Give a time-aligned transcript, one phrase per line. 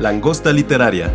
[0.00, 1.12] Langosta Literaria.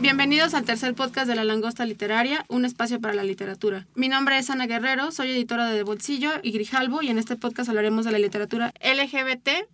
[0.00, 3.88] Bienvenidos al tercer podcast de La Langosta Literaria, un espacio para la literatura.
[3.96, 7.34] Mi nombre es Ana Guerrero, soy editora de De Bolsillo y Grijalbo y en este
[7.34, 9.66] podcast hablaremos de la literatura LGBT+.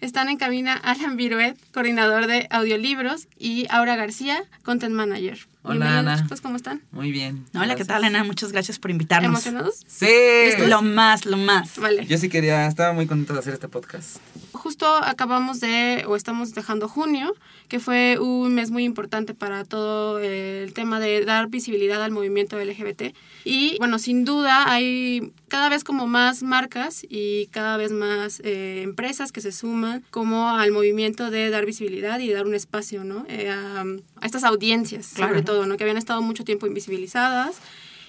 [0.00, 5.38] Están en cabina Alan Viruet, coordinador de audiolibros, y Aura García, content manager.
[5.68, 6.22] Hola, Ana.
[6.22, 6.80] chicos, ¿cómo están?
[6.92, 7.44] Muy bien.
[7.52, 8.22] Hola, ¿qué tal, Ana?
[8.22, 9.30] Muchas gracias por invitarnos.
[9.30, 9.84] ¿Emocionados?
[9.88, 10.06] Sí.
[10.68, 11.76] Lo más, lo más.
[11.78, 12.06] Vale.
[12.06, 14.18] Yo sí quería, estaba muy contento de hacer este podcast.
[14.52, 17.34] Justo acabamos de, o estamos dejando junio,
[17.68, 22.58] que fue un mes muy importante para todo el tema de dar visibilidad al movimiento
[22.58, 23.14] LGBT.
[23.44, 28.82] Y bueno, sin duda hay cada vez como más marcas y cada vez más eh,
[28.82, 33.24] empresas que se suman como al movimiento de dar visibilidad y dar un espacio, ¿no?
[33.28, 33.84] Eh, a,
[34.20, 35.32] a estas audiencias, Claro.
[35.32, 35.76] sobre todo, ¿no?
[35.76, 37.56] Que habían estado mucho tiempo invisibilizadas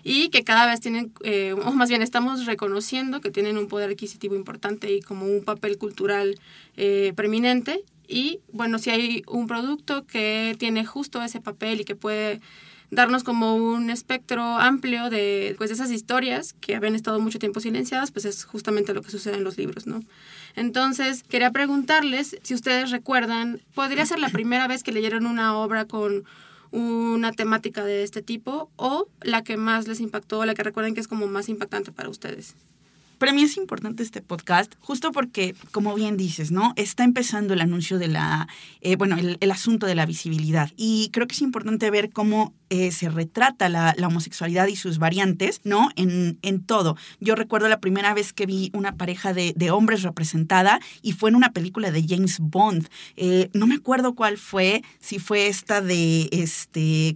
[0.04, 3.90] y que cada vez tienen, eh, o más bien estamos reconociendo que tienen un poder
[3.92, 6.40] adquisitivo importante y como un papel cultural
[6.78, 7.84] eh, preeminente.
[8.08, 12.40] Y bueno, si hay un producto que tiene justo ese papel y que puede
[12.90, 18.12] darnos como un espectro amplio de, pues, esas historias que habían estado mucho tiempo silenciadas,
[18.12, 20.02] pues es justamente lo que sucede en los libros, ¿no?
[20.56, 25.86] Entonces, quería preguntarles si ustedes recuerdan, ¿podría ser la primera vez que leyeron una obra
[25.86, 26.24] con
[26.72, 31.02] una temática de este tipo o la que más les impactó, la que recuerden que
[31.02, 32.56] es como más impactante para ustedes?
[33.18, 36.74] Para mí es importante este podcast, justo porque, como bien dices, ¿no?
[36.76, 38.48] Está empezando el anuncio de la,
[38.82, 40.72] eh, bueno, el, el asunto de la visibilidad.
[40.78, 45.00] Y creo que es importante ver cómo eh, se retrata la, la homosexualidad y sus
[45.00, 45.90] variantes, ¿no?
[45.96, 46.98] En, en todo.
[47.22, 51.30] Yo recuerdo la primera vez que vi una pareja de, de hombres representada y fue
[51.30, 52.90] en una película de James Bond.
[53.16, 57.16] Eh, no me acuerdo cuál fue, si fue esta de, este,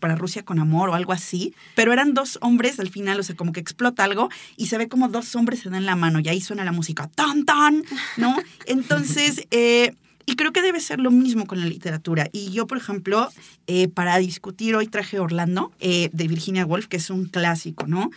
[0.00, 3.36] para Rusia con amor o algo así, pero eran dos hombres al final, o sea,
[3.36, 6.28] como que explota algo y se ve como dos hombres se dan la mano y
[6.28, 7.84] ahí suena la música tan tan,
[8.16, 8.36] ¿no?
[8.66, 9.94] Entonces, eh,
[10.28, 12.28] y creo que debe ser lo mismo con la literatura.
[12.32, 13.30] Y yo, por ejemplo,
[13.66, 18.10] eh, para discutir hoy traje Orlando eh, de Virginia Woolf, que es un clásico, ¿no?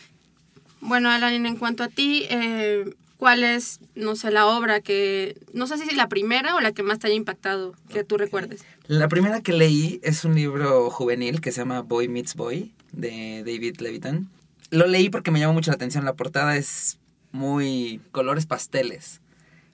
[0.82, 5.68] Bueno, Alan, en cuanto a ti, eh, ¿cuál es, no sé, la obra que, no
[5.68, 8.66] sé si es la primera o la que más te haya impactado, que tú recuerdes?
[8.88, 13.42] La primera que leí es un libro juvenil que se llama Boy Meets Boy de
[13.46, 14.28] David Levitan.
[14.70, 16.04] Lo leí porque me llamó mucho la atención.
[16.04, 16.98] La portada es
[17.32, 19.22] muy colores pasteles.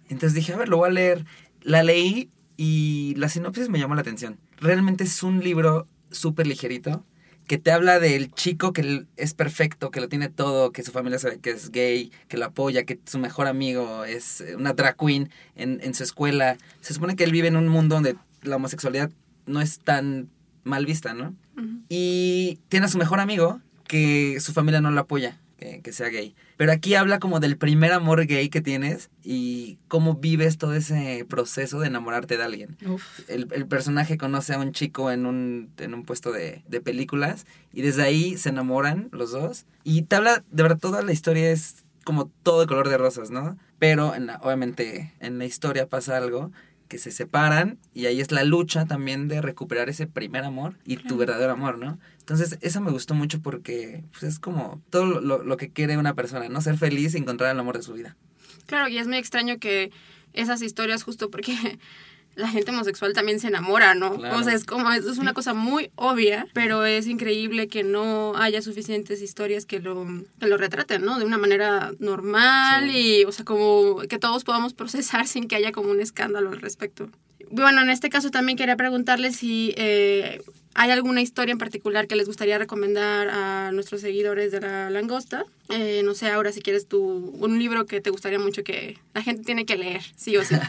[0.09, 1.25] Entonces dije, a ver, lo voy a leer.
[1.61, 4.37] La leí y la sinopsis me llamó la atención.
[4.57, 7.05] Realmente es un libro súper ligerito
[7.47, 11.17] que te habla del chico que es perfecto, que lo tiene todo, que su familia
[11.17, 14.97] sabe que es gay, que lo apoya, que su mejor amigo es eh, una drag
[14.97, 16.57] queen en, en su escuela.
[16.81, 19.11] Se supone que él vive en un mundo donde la homosexualidad
[19.45, 20.29] no es tan
[20.63, 21.33] mal vista, ¿no?
[21.89, 26.09] Y tiene a su mejor amigo que su familia no lo apoya, que, que sea
[26.09, 26.35] gay.
[26.55, 31.25] Pero aquí habla como del primer amor gay que tienes y cómo vives todo ese
[31.27, 32.77] proceso de enamorarte de alguien.
[33.27, 37.45] El, el personaje conoce a un chico en un, en un puesto de, de películas
[37.73, 39.65] y desde ahí se enamoran los dos.
[39.83, 43.31] Y te habla, de verdad, toda la historia es como todo de color de rosas,
[43.31, 43.57] ¿no?
[43.79, 46.51] Pero en la- obviamente en la historia pasa algo
[46.87, 50.95] que se separan y ahí es la lucha también de recuperar ese primer amor y
[50.95, 51.99] tu verdadero amor, ¿no?
[52.27, 56.49] Entonces, esa me gustó mucho porque pues, es como todo lo- que quiere una persona,
[56.49, 56.59] ¿no?
[56.59, 58.17] Ser feliz y encontrar el amor de su vida.
[58.65, 59.91] Claro, y es muy extraño que
[60.33, 61.53] esas historias, justo porque
[62.35, 64.17] la gente homosexual también se enamora, ¿no?
[64.17, 64.37] Claro.
[64.39, 68.35] O sea, es como, es es una cosa muy obvia, pero es increíble que no
[68.35, 70.05] haya suficientes historias que lo,
[70.41, 71.17] que lo retraten, ¿no?
[71.19, 73.21] De una manera normal Sí.
[73.21, 76.59] y, o sea, como que todos podamos procesar sin que haya como un escándalo al
[76.59, 77.09] respecto.
[77.49, 80.41] Bueno, en este caso también quería preguntarles si eh,
[80.77, 85.43] hay alguna historia en particular que les gustaría recomendar a nuestros seguidores de la langosta.
[85.69, 89.23] Eh, no sé, ahora si quieres tú, un libro que te gustaría mucho que la
[89.23, 90.55] gente tiene que leer, sí o sí.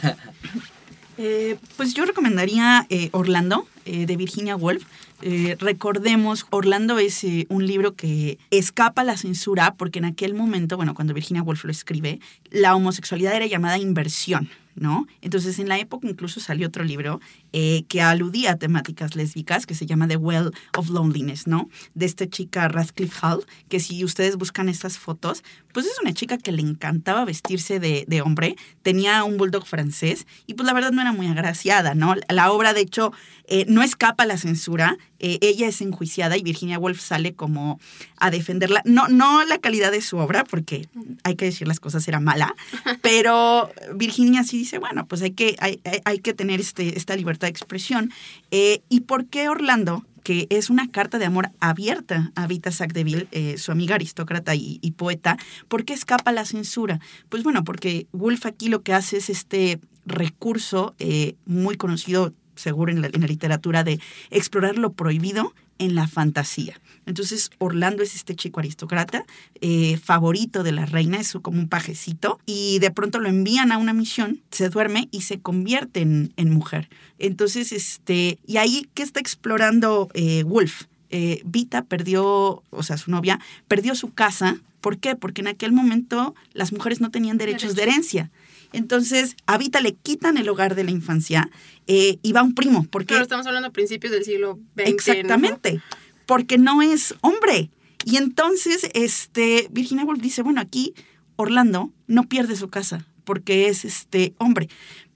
[1.21, 3.67] Eh, pues yo recomendaría eh, Orlando.
[3.83, 4.85] de Virginia Woolf.
[5.59, 10.93] Recordemos, Orlando es un libro que escapa a la censura porque en aquel momento, bueno,
[10.93, 12.21] cuando Virginia Woolf lo escribe,
[12.51, 14.49] la homosexualidad era llamada inversión.
[14.75, 15.07] ¿No?
[15.21, 17.19] Entonces, en la época incluso salió otro libro
[17.53, 21.69] eh, que aludía a temáticas lésbicas que se llama The Well of Loneliness, ¿no?
[21.93, 25.43] De esta chica Radcliffe Hall, que si ustedes buscan estas fotos,
[25.73, 30.27] pues es una chica que le encantaba vestirse de, de hombre, tenía un bulldog francés
[30.47, 32.15] y pues la verdad no era muy agraciada, ¿no?
[32.29, 33.11] La obra, de hecho,
[33.51, 37.79] eh, no escapa a la censura, eh, ella es enjuiciada y Virginia Woolf sale como
[38.17, 38.83] a defenderla.
[38.85, 40.87] No, no la calidad de su obra, porque
[41.23, 42.55] hay que decir las cosas era mala,
[43.01, 47.47] pero Virginia sí dice, bueno, pues hay que, hay, hay que tener este, esta libertad
[47.47, 48.11] de expresión.
[48.51, 50.05] Eh, ¿Y por qué Orlando?
[50.23, 54.93] que es una carta de amor abierta a Vita Sackdeville, eh, su amiga aristócrata y,
[54.97, 55.37] poeta.
[55.67, 56.99] ¿Por qué escapa la censura?
[57.29, 62.91] Pues bueno, porque Woolf aquí lo que hace es este recurso eh, muy conocido seguro
[62.91, 66.79] en la literatura, de explorar lo prohibido en la fantasía.
[67.05, 69.25] Entonces, Orlando es este chico aristócrata,
[69.61, 73.77] eh, favorito de la reina, es como un pajecito, y de pronto lo envían a
[73.77, 76.87] una misión, se duerme y se convierte en, en mujer.
[77.17, 80.83] Entonces, este, y ahí, ¿qué está explorando eh, Wolf?
[81.09, 84.57] Eh, Vita perdió, o sea, su novia, perdió su casa.
[84.79, 85.15] ¿Por qué?
[85.15, 88.31] Porque en aquel momento las mujeres no tenían derechos de herencia.
[88.73, 91.49] Entonces, a Vita le quitan el hogar de la infancia
[91.87, 92.85] eh, y va un primo.
[92.89, 94.87] Porque, claro, estamos hablando a principios del siglo XX.
[94.87, 95.81] Exactamente, ¿no?
[96.25, 97.71] porque no es hombre.
[98.05, 100.93] Y entonces, este, Virginia Woolf dice, bueno, aquí
[101.35, 104.69] Orlando no pierde su casa porque es este hombre,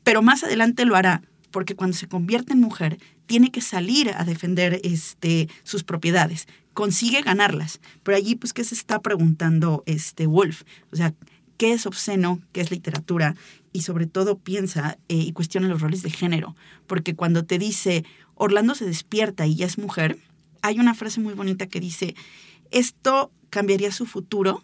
[0.03, 1.21] pero más adelante lo hará
[1.51, 7.21] porque cuando se convierte en mujer tiene que salir a defender este, sus propiedades, consigue
[7.21, 11.13] ganarlas, pero allí pues qué se está preguntando este Wolf, o sea,
[11.63, 13.38] qué es obsceno, qué es literatura
[13.71, 16.57] y sobre todo piensa eh, y cuestiona los roles de género,
[16.88, 18.04] porque cuando te dice
[18.36, 20.19] Orlando se despierta y ya es mujer,
[20.62, 22.15] hay una frase muy bonita que dice,
[22.69, 24.62] esto cambiaría su futuro.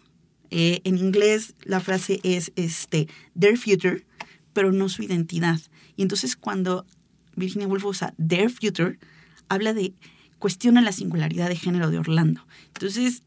[0.50, 4.04] Eh, en inglés la frase es este, their future,
[4.52, 5.58] pero no su identidad.
[5.96, 6.84] Y entonces cuando
[7.34, 8.98] Virginia Woolf usa their future,
[9.48, 9.94] habla de,
[10.38, 12.46] cuestiona la singularidad de género de Orlando.
[12.74, 13.22] Entonces,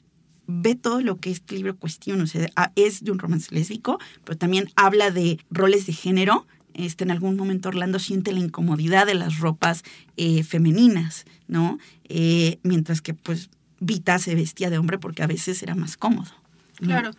[0.48, 2.24] ve todo lo que este libro cuestiona.
[2.24, 6.46] O sea, es de un romance lésbico, pero también habla de roles de género.
[6.74, 9.84] Este, en algún momento Orlando siente la incomodidad de las ropas
[10.18, 11.78] eh, femeninas, ¿no?
[12.10, 13.50] Eh, mientras que, pues,
[13.80, 16.32] Vita se vestía de hombre porque a veces era más cómodo.
[16.86, 17.12] Claro.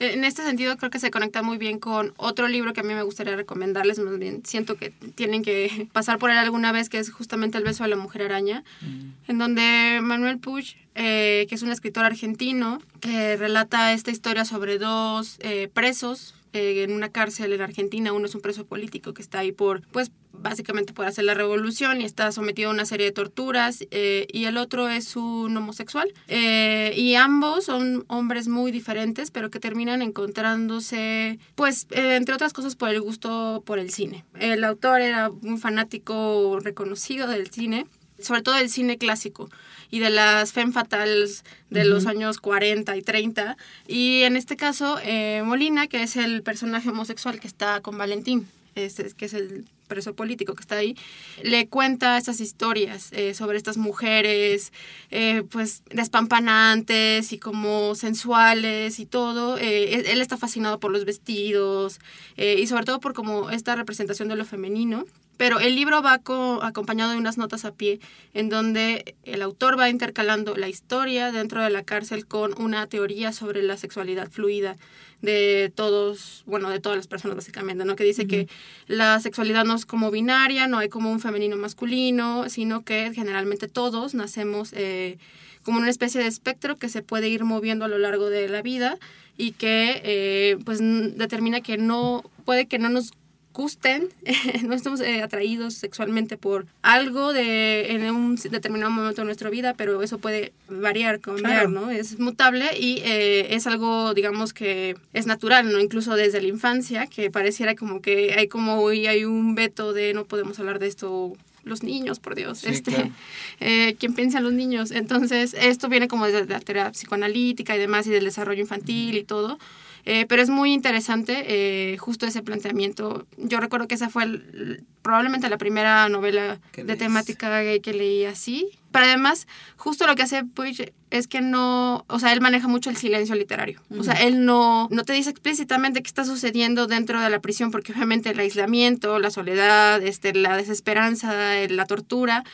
[0.00, 2.94] En este sentido creo que se conecta muy bien con otro libro que a mí
[2.94, 6.98] me gustaría recomendarles, más bien siento que tienen que pasar por él alguna vez, que
[6.98, 9.30] es justamente El beso de la mujer araña, mm.
[9.30, 14.78] en donde Manuel Puig, eh, que es un escritor argentino, que relata esta historia sobre
[14.78, 18.12] dos eh, presos eh, en una cárcel en Argentina.
[18.12, 22.00] Uno es un preso político que está ahí por, pues, básicamente por hacer la revolución
[22.00, 23.84] y está sometido a una serie de torturas.
[23.90, 26.12] Eh, y el otro es un homosexual.
[26.28, 32.52] Eh, y ambos son hombres muy diferentes, pero que terminan encontrándose, pues, eh, entre otras
[32.52, 34.24] cosas, por el gusto por el cine.
[34.38, 37.86] El autor era un fanático reconocido del cine
[38.20, 39.48] sobre todo del cine clásico
[39.90, 41.88] y de las femme fatales de uh -huh.
[41.88, 43.56] los años 40 y 30.
[43.86, 48.46] Y en este caso, eh, Molina, que es el personaje homosexual que está con Valentín,
[48.74, 50.96] es, que es el preso político que está ahí,
[51.42, 54.72] le cuenta estas historias eh, sobre estas mujeres,
[55.10, 59.58] eh, pues despampanantes y como sensuales y todo.
[59.58, 61.98] Eh, él está fascinado por los vestidos
[62.36, 65.04] y sobre todo por como esta representación de lo femenino.
[65.40, 67.98] Pero el libro va co acompañado de unas notas a pie
[68.34, 73.32] en donde el autor va intercalando la historia dentro de la cárcel con una teoría
[73.32, 74.76] sobre la sexualidad fluida
[75.22, 77.96] de todos, bueno, de todas las personas básicamente, ¿no?
[77.96, 78.28] Que dice uh -huh.
[78.28, 78.48] que
[78.86, 83.66] la sexualidad no es como binaria, no hay como un femenino masculino, sino que generalmente
[83.66, 85.16] todos nacemos eh,
[85.62, 88.60] como una especie de espectro que se puede ir moviendo a lo largo de la
[88.60, 88.98] vida
[89.38, 90.80] y que eh, pues
[91.16, 93.12] determina que no, puede que no nos
[93.52, 94.08] gusten,
[94.64, 99.74] no estamos eh, atraídos sexualmente por algo de en un determinado momento de nuestra vida,
[99.74, 101.68] pero eso puede variar, cambiar, claro.
[101.68, 101.90] ¿no?
[101.90, 105.80] Es mutable y eh, es algo, digamos, que es natural, ¿no?
[105.80, 110.14] Incluso desde la infancia, que pareciera como que hay como hoy hay un veto de
[110.14, 113.10] no podemos hablar de esto los niños, por Dios, sí, este, claro.
[113.60, 114.90] eh, ¿quién piensa en los niños?
[114.90, 119.24] Entonces, esto viene como desde la terapia psicoanalítica y demás, y del desarrollo infantil y
[119.24, 119.58] todo,
[120.04, 123.26] eh, pero es muy interesante eh, justo ese planteamiento.
[123.36, 126.98] Yo recuerdo que esa fue el, probablemente la primera novela de lees?
[126.98, 128.68] temática gay que leí así.
[128.92, 132.90] Pero además, justo lo que hace Puig es que no, o sea, él maneja mucho
[132.90, 133.80] el silencio literario.
[133.88, 134.00] Uh -huh.
[134.00, 137.70] O sea, él no, no te dice explícitamente qué está sucediendo dentro de la prisión,
[137.70, 141.32] porque obviamente el aislamiento, la soledad, este, la desesperanza,
[141.68, 142.44] la tortura,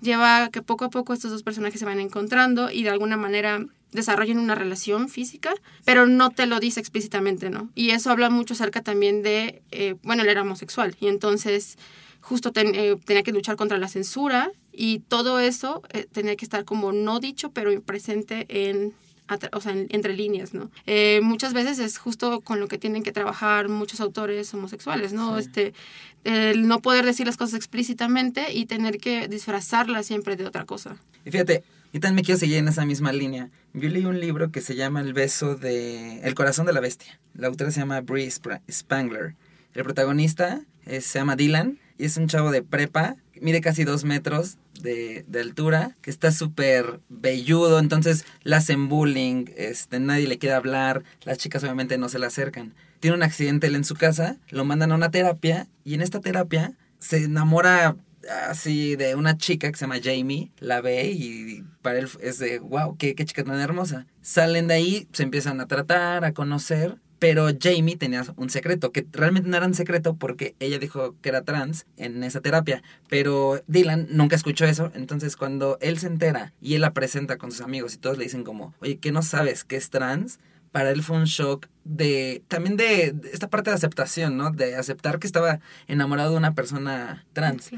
[0.00, 3.16] lleva a que poco a poco estos dos personajes se van encontrando y de alguna
[3.16, 7.70] manera desarrollen una relación física, pero no te lo dice explícitamente, ¿no?
[7.74, 11.78] Y eso habla mucho acerca también de, eh, bueno, él era homosexual y entonces
[12.26, 16.64] justo eh, tenía que luchar contra la censura y todo eso eh, tenía que estar
[16.64, 18.94] como no dicho, pero presente en
[19.52, 20.70] o sea, entre líneas, ¿no?
[20.86, 25.36] Eh, muchas veces es justo con lo que tienen que trabajar muchos autores homosexuales, ¿no?
[25.36, 25.74] Este,
[26.22, 30.96] el no poder decir las cosas explícitamente y tener que disfrazarlas siempre de otra cosa.
[31.24, 33.50] Y fíjate, y también me quiero seguir en esa misma línea.
[33.74, 36.20] Yo leí un libro que se llama El beso de...
[36.20, 37.18] El corazón de la bestia.
[37.34, 39.34] La autora se llama Bree Spangler.
[39.74, 44.58] El protagonista se llama Dylan y es un chavo de prepa, mide casi dos metros
[44.80, 51.02] de, altura, que está súper velludo, entonces le hacen bullying, este, nadie le quiere hablar,
[51.22, 52.74] las chicas obviamente no se le acercan.
[53.00, 56.20] Tiene un accidente él en su casa, lo mandan a una terapia y en esta
[56.20, 57.96] terapia se enamora
[58.48, 62.58] así de una chica que se llama Jamie, la ve y para él es de,
[62.58, 64.06] wow, qué, qué chica tan hermosa.
[64.22, 69.06] Salen de ahí, se empiezan a tratar, a conocer pero Jamie tenía un secreto, que
[69.12, 72.82] realmente no era un secreto porque ella dijo que era trans en esa terapia.
[73.08, 74.90] Pero Dylan nunca escuchó eso.
[74.94, 78.24] Entonces cuando él se entera y él la presenta con sus amigos y todos le
[78.24, 80.40] dicen como, oye, ¿qué no sabes que es trans?
[80.72, 84.50] Para él fue un shock de, también de, esta parte de aceptación, ¿no?
[84.50, 87.70] De aceptar que estaba enamorado de una persona trans.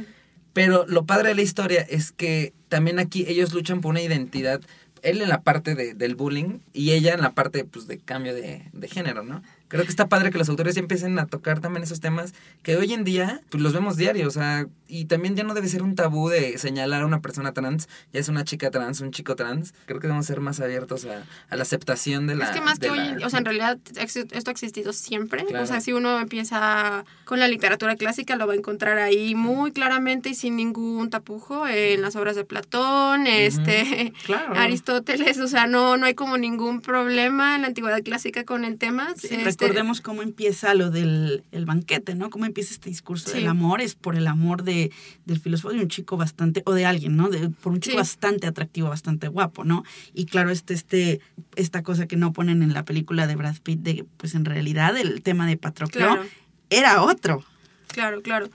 [0.59, 4.61] Pero lo padre de la historia es que también aquí ellos luchan por una identidad
[5.03, 8.35] él en la parte de, del bullying y ella en la parte pues, de cambio
[8.35, 9.41] de, de género, ¿no?
[9.69, 12.77] Creo que está padre que los autores ya empiecen a tocar también esos temas que
[12.77, 15.83] hoy en día pues los vemos diario, o sea, y también ya no debe ser
[15.83, 19.37] un tabú de señalar a una persona trans, ya es una chica trans, un chico
[19.37, 22.47] trans, creo que debemos ser más abiertos a, la aceptación de la...
[22.47, 25.81] Es que más que hoy, o sea, en realidad esto ha existido siempre, o sea,
[25.81, 30.35] si uno empieza con la literatura clásica lo va a encontrar ahí muy claramente y
[30.35, 34.13] sin ningún tapujo en las obras de Platón, este,
[34.57, 38.79] Aristóteles, o sea, no, no hay como ningún problema en la antigüedad clásica con el
[38.79, 39.15] tema.
[39.15, 42.31] Este, recordemos cómo empieza lo del el banquete, ¿no?
[42.31, 44.93] Cómo empieza este discurso del amor, es por el amor de,
[45.25, 47.29] del filósofo de un chico bastante, o de alguien, ¿no?
[47.29, 49.85] De, por un chico bastante atractivo, bastante guapo, ¿no?
[50.15, 51.21] Y claro, este, este,
[51.57, 54.97] esta cosa que no ponen en la película de Brad Pitt, de, pues en realidad
[54.97, 56.19] el tema de Patroclo
[56.71, 57.45] era otro.
[57.89, 58.49] Claro, claro.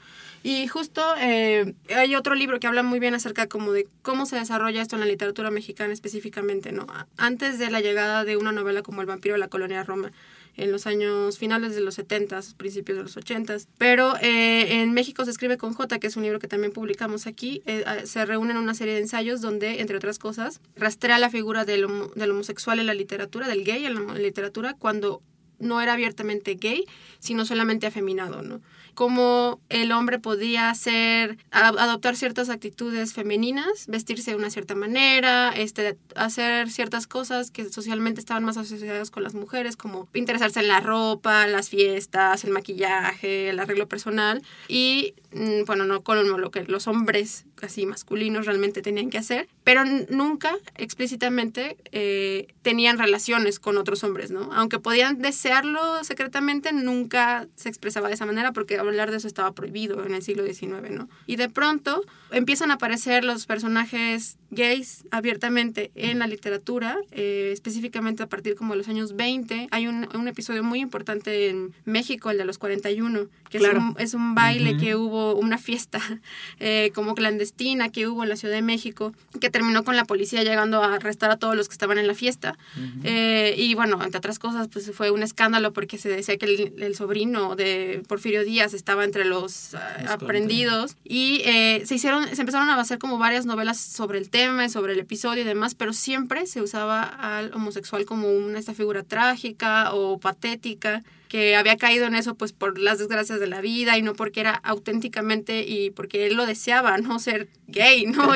[0.43, 4.35] Y justo eh, hay otro libro que habla muy bien acerca como de cómo se
[4.35, 6.85] desarrolla esto en la literatura mexicana específicamente, ¿no?
[7.15, 10.11] Antes de la llegada de una novela como El vampiro de la colonia Roma,
[10.55, 13.57] en los años finales de los 70, principios de los 80.
[13.77, 17.27] Pero eh, en México se escribe con J, que es un libro que también publicamos
[17.27, 17.61] aquí.
[17.65, 21.87] Eh, se reúnen una serie de ensayos donde, entre otras cosas, rastrea la figura del,
[22.15, 25.21] del homosexual en la literatura, del gay en la literatura, cuando
[25.59, 26.85] no era abiertamente gay,
[27.19, 28.61] sino solamente afeminado, ¿no?
[28.93, 35.97] Cómo el hombre podía ser, adoptar ciertas actitudes femeninas, vestirse de una cierta manera, este,
[36.15, 40.79] hacer ciertas cosas que socialmente estaban más asociadas con las mujeres, como interesarse en la
[40.79, 46.63] ropa, las fiestas, el maquillaje, el arreglo personal, y mm, bueno, no con lo que
[46.63, 53.77] los hombres así masculinos realmente tenían que hacer, pero nunca explícitamente eh, tenían relaciones con
[53.77, 54.51] otros hombres, ¿no?
[54.53, 59.51] Aunque podían desearlo secretamente, nunca se expresaba de esa manera porque hablar de eso estaba
[59.53, 61.09] prohibido en el siglo XIX, ¿no?
[61.27, 62.03] Y de pronto
[62.33, 68.73] empiezan a aparecer los personajes gays abiertamente en la literatura, eh, específicamente a partir como
[68.73, 69.67] de los años 20.
[69.71, 73.95] Hay un, un, episodio muy importante en México, el de los 41, que es, un,
[73.99, 75.99] es, un, baile que hubo, una fiesta
[76.59, 80.43] eh, como clandestina que hubo en la Ciudad de México, que terminó con la policía
[80.43, 82.57] llegando a arrestar a todos los que estaban en la fiesta.
[83.03, 86.73] Eh, y bueno, entre otras cosas, pues fue un escándalo porque se decía que el,
[86.81, 89.75] el sobrino de Porfirio Díaz estaba entre los
[90.07, 90.95] aprendidos.
[91.03, 94.99] Y se hicieron, se empezaron a hacer como varias novelas sobre el tema sobre el
[94.99, 100.19] episodio y demás, pero siempre se usaba al homosexual como una esta figura trágica o
[100.19, 101.03] patética
[101.33, 104.39] que había caído en eso pues por las desgracias de la vida y no porque
[104.39, 108.31] era auténticamente y porque él lo deseaba, no ser gay, ¿no?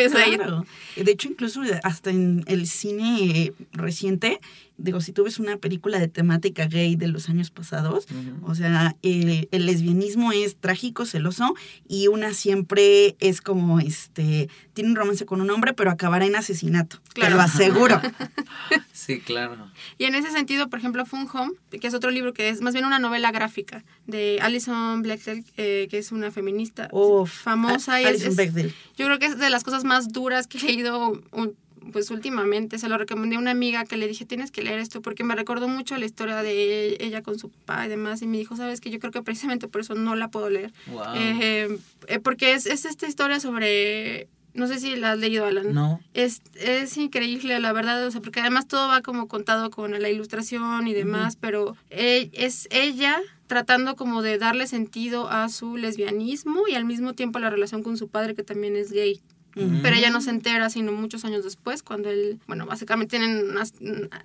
[0.95, 4.39] De hecho, incluso hasta en el cine reciente
[4.77, 8.07] digo, si tú ves una película de temática gay de los años pasados,
[8.43, 11.55] o sea, el, lesbianismo es trágico, celoso,
[11.87, 16.35] y una siempre es como, este, tiene un romance con un hombre, pero acabará en
[16.35, 16.99] asesinato.
[17.13, 17.31] Claro.
[17.31, 18.01] Te lo aseguro.
[18.93, 19.71] sí, claro.
[19.97, 22.73] Y en ese sentido, por ejemplo, Fun Home, que es otro libro que es más
[22.73, 26.89] bien una novela gráfica de Alison Bechdel, eh, que es una feminista
[27.25, 27.95] famosa.
[27.95, 28.73] Alison Bechdel.
[28.97, 31.21] Yo creo que es de las cosas más duras que he leído
[31.91, 35.01] pues últimamente se lo recomendé a una amiga que le dije, tienes que leer esto
[35.01, 38.21] porque me recordó mucho la historia de ella con su papá y demás.
[38.21, 40.73] Y me dijo, sabes que yo creo que precisamente por eso no la puedo leer.
[41.15, 41.77] Eh,
[42.07, 44.27] eh, porque es, es esta historia sobre
[44.57, 45.71] No sé si la has leído, Alan.
[45.73, 46.01] No.
[46.15, 50.09] Es, es increíble, la verdad, o sea, porque además todo va como contado con la
[50.09, 56.67] ilustración y demás, pero e- es ella tratando como de darle sentido a su lesbianismo
[56.67, 59.21] y al mismo tiempo a la relación con su padre que también es gay.
[59.81, 63.73] Pero ella no se entera sino muchos años después, cuando él, bueno, básicamente tienen unas,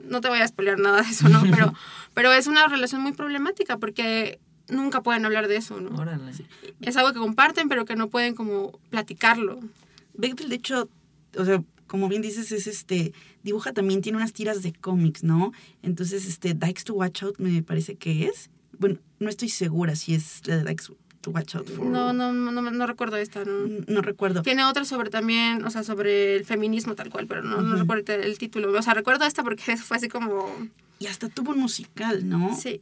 [0.04, 1.40] no te voy a spoilear nada de eso, ¿no?
[1.50, 1.72] Pero,
[2.12, 5.90] pero es una relación muy problemática porque nunca pueden hablar de eso, ¿no?
[5.98, 6.32] Órale.
[6.82, 9.60] Es algo que comparten, pero que no pueden como platicarlo.
[10.14, 10.88] Bechtel, de hecho,
[11.36, 15.52] o sea, como bien dices, es este, dibuja también, tiene unas tiras de cómics, ¿no?
[15.82, 18.50] Entonces, este, Dykes to Watch Out me parece que es.
[18.78, 21.84] Bueno, no estoy segura si es la de Dykes to Watch Out for.
[21.84, 23.68] No, no, no, no, recuerdo esta, ¿no?
[23.86, 24.42] No recuerdo.
[24.42, 28.14] Tiene otra sobre también, o sea, sobre el feminismo tal cual, pero no, no recuerdo
[28.14, 28.72] el título.
[28.72, 30.50] O sea, recuerdo esta porque fue así como...
[30.98, 32.56] Y hasta tuvo un musical, ¿no?
[32.56, 32.80] Sí.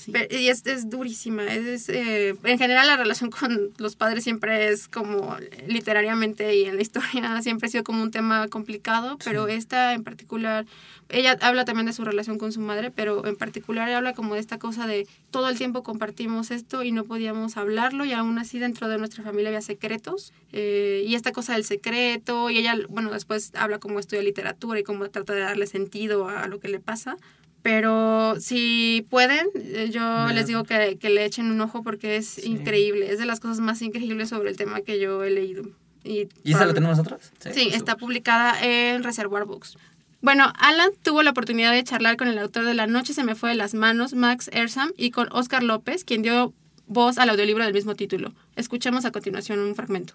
[0.00, 0.12] Sí.
[0.12, 1.44] Pero- y es, es durísima.
[1.44, 6.64] Es, es, eh, en general la relación con los padres siempre es como literariamente y
[6.64, 10.64] en la historia siempre ha sido como un tema complicado, pero esta en particular,
[11.10, 14.40] ella habla también de su relación con su madre, pero en particular habla como de
[14.40, 18.58] esta cosa de todo el tiempo compartimos esto y no podíamos hablarlo y aún así
[18.58, 23.10] dentro de nuestra familia había secretos eh, y esta cosa del secreto y ella, bueno,
[23.12, 26.80] después habla como estudia literatura y cómo trata de darle sentido a lo que le
[26.80, 27.16] pasa.
[27.62, 32.26] Pero si pueden, eh, yo les digo que, que le echen un ojo porque es
[32.26, 32.42] Sí.
[32.50, 33.12] increíble.
[33.12, 35.64] Es de las cosas más increíbles sobre el tema que yo he leído.
[36.02, 37.20] ¿Y, ¿Y esa la tenemos nosotros?
[37.52, 39.76] Sí, está publicada en Reservoir Books.
[40.22, 43.34] Bueno, Alan tuvo la oportunidad de charlar con el autor de La Noche se me
[43.34, 46.52] fue de las manos, Max Ersam, y con Oscar López, quien dio
[46.86, 48.32] voz al audiolibro del mismo título.
[48.56, 50.14] Escuchemos a continuación un fragmento.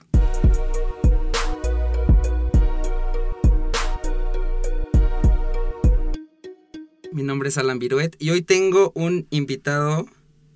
[7.16, 10.06] Mi nombre es Alan Viruet y hoy tengo un invitado.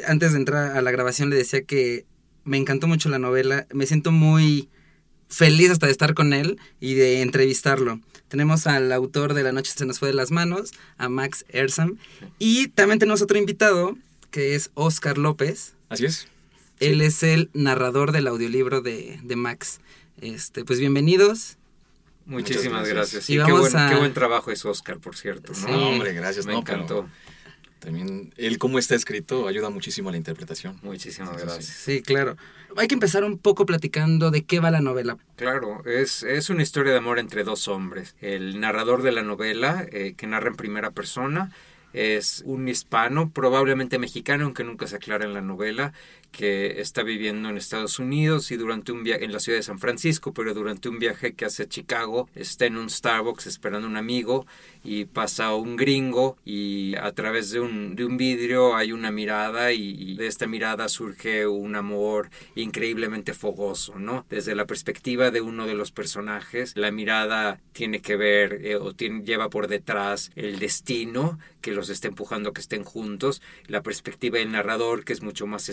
[0.06, 2.06] Antes de entrar a la grabación le decía que
[2.44, 3.66] me encantó mucho la novela.
[3.74, 4.68] Me siento muy
[5.30, 8.02] feliz hasta de estar con él y de entrevistarlo.
[8.28, 11.98] Tenemos al autor de La noche se nos fue de las manos, a Max Ersam.
[12.40, 13.96] Y también tenemos otro invitado
[14.30, 15.76] que es Oscar López.
[15.88, 16.28] Así es.
[16.82, 19.80] Él es el narrador del audiolibro de, de Max.
[20.20, 21.58] Este, pues bienvenidos.
[22.30, 23.30] Muchísimas Muchas gracias.
[23.30, 25.52] Y Y qué buen, a- qué buen trabajo es Oscar, por cierto.
[25.52, 25.58] ¿no?
[25.58, 25.66] Sí.
[25.68, 26.46] No, hombre, gracias.
[26.46, 27.10] Me no, encantó.
[27.80, 30.78] También él cómo está escrito ayuda muchísimo a la interpretación.
[30.84, 31.66] Muchísimas Sí, sí, gracias.
[31.66, 32.36] Sí, claro.
[32.76, 35.18] Hay que empezar un poco platicando de qué va la novela.
[35.38, 38.16] Claro, es, es una historia de amor entre dos hombres.
[38.22, 41.52] El narrador de la novela, eh, que narra en primera persona,
[41.94, 45.94] es un hispano, probablemente mexicano, aunque nunca se aclara en la novela,
[46.32, 49.80] que está viviendo en Estados Unidos y durante un viaje en la ciudad de San
[49.80, 53.98] Francisco, pero durante un viaje que hace a Chicago, está en un Starbucks esperando un
[53.98, 54.46] amigo
[54.84, 59.74] y pasa un gringo y a través de un, de un vidrio hay una mirada
[59.74, 64.26] y, de esta mirada surge un amor increíblemente fogoso, ¿no?
[64.30, 68.94] Desde la perspectiva de uno de los personajes, la mirada tiene que ver eh, o
[68.94, 73.84] tiene, lleva por detrás el destino que los está empujando a que estén juntos, la
[73.84, 75.70] perspectiva del narrador que es mucho más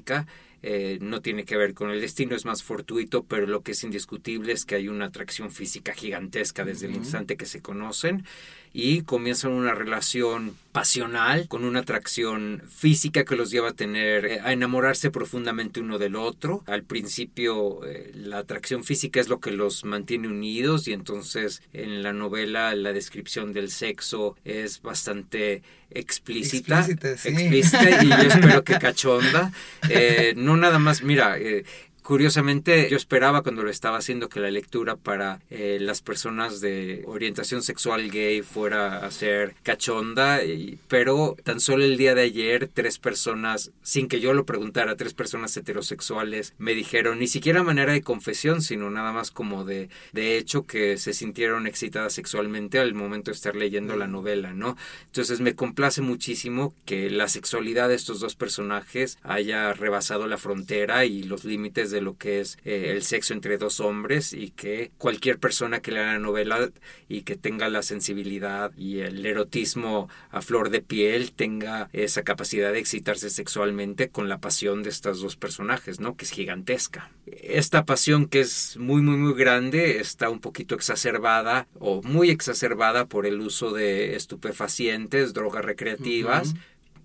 [0.00, 0.26] práctica
[0.62, 3.84] eh, no tiene que ver con el destino, es más fortuito, pero lo que es
[3.84, 8.24] indiscutible es que hay una atracción física gigantesca desde el instante que se conocen
[8.72, 14.40] y comienzan una relación pasional con una atracción física que los lleva a tener eh,
[14.44, 16.62] a enamorarse profundamente uno del otro.
[16.66, 22.02] Al principio eh, la atracción física es lo que los mantiene unidos y entonces en
[22.02, 27.28] la novela la descripción del sexo es bastante explícita, Explícita, sí.
[27.28, 29.52] explícita y yo espero que cachonda.
[30.46, 31.64] no nada más, mira, eh,
[32.10, 37.02] Curiosamente, yo esperaba cuando lo estaba haciendo que la lectura para eh, las personas de
[37.04, 42.70] orientación sexual gay fuera a ser cachonda, y- pero tan solo el día de ayer
[42.72, 47.92] tres personas, sin que yo lo preguntara, tres personas heterosexuales me dijeron, ni siquiera manera
[47.92, 52.94] de confesión, sino nada más como de, de hecho que se sintieron excitadas sexualmente al
[52.94, 54.76] momento de estar leyendo la novela, ¿no?
[55.06, 61.04] Entonces me complace muchísimo que la sexualidad de estos dos personajes haya rebasado la frontera
[61.04, 64.90] y los límites de lo que es eh, el sexo entre dos hombres y que
[64.98, 66.70] cualquier persona que lea la novela
[67.08, 72.72] y que tenga la sensibilidad y el erotismo a flor de piel tenga esa capacidad
[72.72, 76.16] de excitarse sexualmente con la pasión de estos dos personajes, ¿no?
[76.16, 77.10] Que es gigantesca.
[77.26, 83.06] Esta pasión que es muy, muy, muy grande está un poquito exacerbada o muy exacerbada
[83.06, 86.54] por el uso de estupefacientes, drogas recreativas.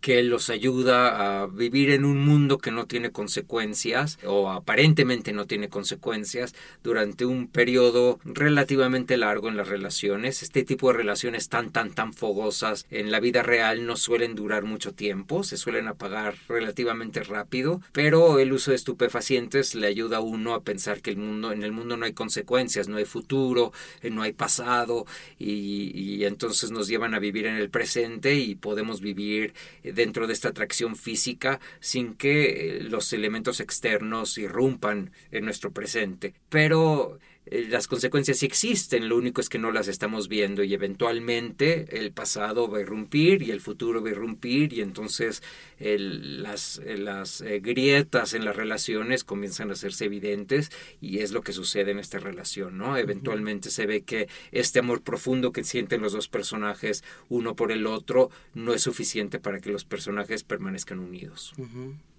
[0.01, 5.45] Que los ayuda a vivir en un mundo que no tiene consecuencias o aparentemente no
[5.45, 10.41] tiene consecuencias durante un periodo relativamente largo en las relaciones.
[10.41, 14.63] Este tipo de relaciones tan tan tan fogosas en la vida real no suelen durar
[14.63, 20.21] mucho tiempo, se suelen apagar relativamente rápido, pero el uso de estupefacientes le ayuda a
[20.21, 23.71] uno a pensar que el mundo en el mundo no hay consecuencias, no hay futuro,
[24.01, 25.05] eh, no hay pasado
[25.37, 29.53] y, y entonces nos llevan a vivir en el presente y podemos vivir
[29.93, 36.33] dentro de esta atracción física sin que eh, los elementos externos irrumpan en nuestro presente.
[36.49, 41.97] Pero las consecuencias sí existen, lo único es que no las estamos viendo y eventualmente
[41.97, 45.41] el pasado va a irrumpir y el futuro va a irrumpir y entonces
[45.79, 51.51] las, las eh, grietas en las relaciones comienzan a hacerse evidentes y es lo que
[51.51, 52.95] sucede en esta relación, ¿no?
[52.95, 57.87] Eventualmente se ve que este amor profundo que sienten los dos personajes uno por el
[57.87, 61.53] otro no es suficiente para que los personajes permanezcan unidos.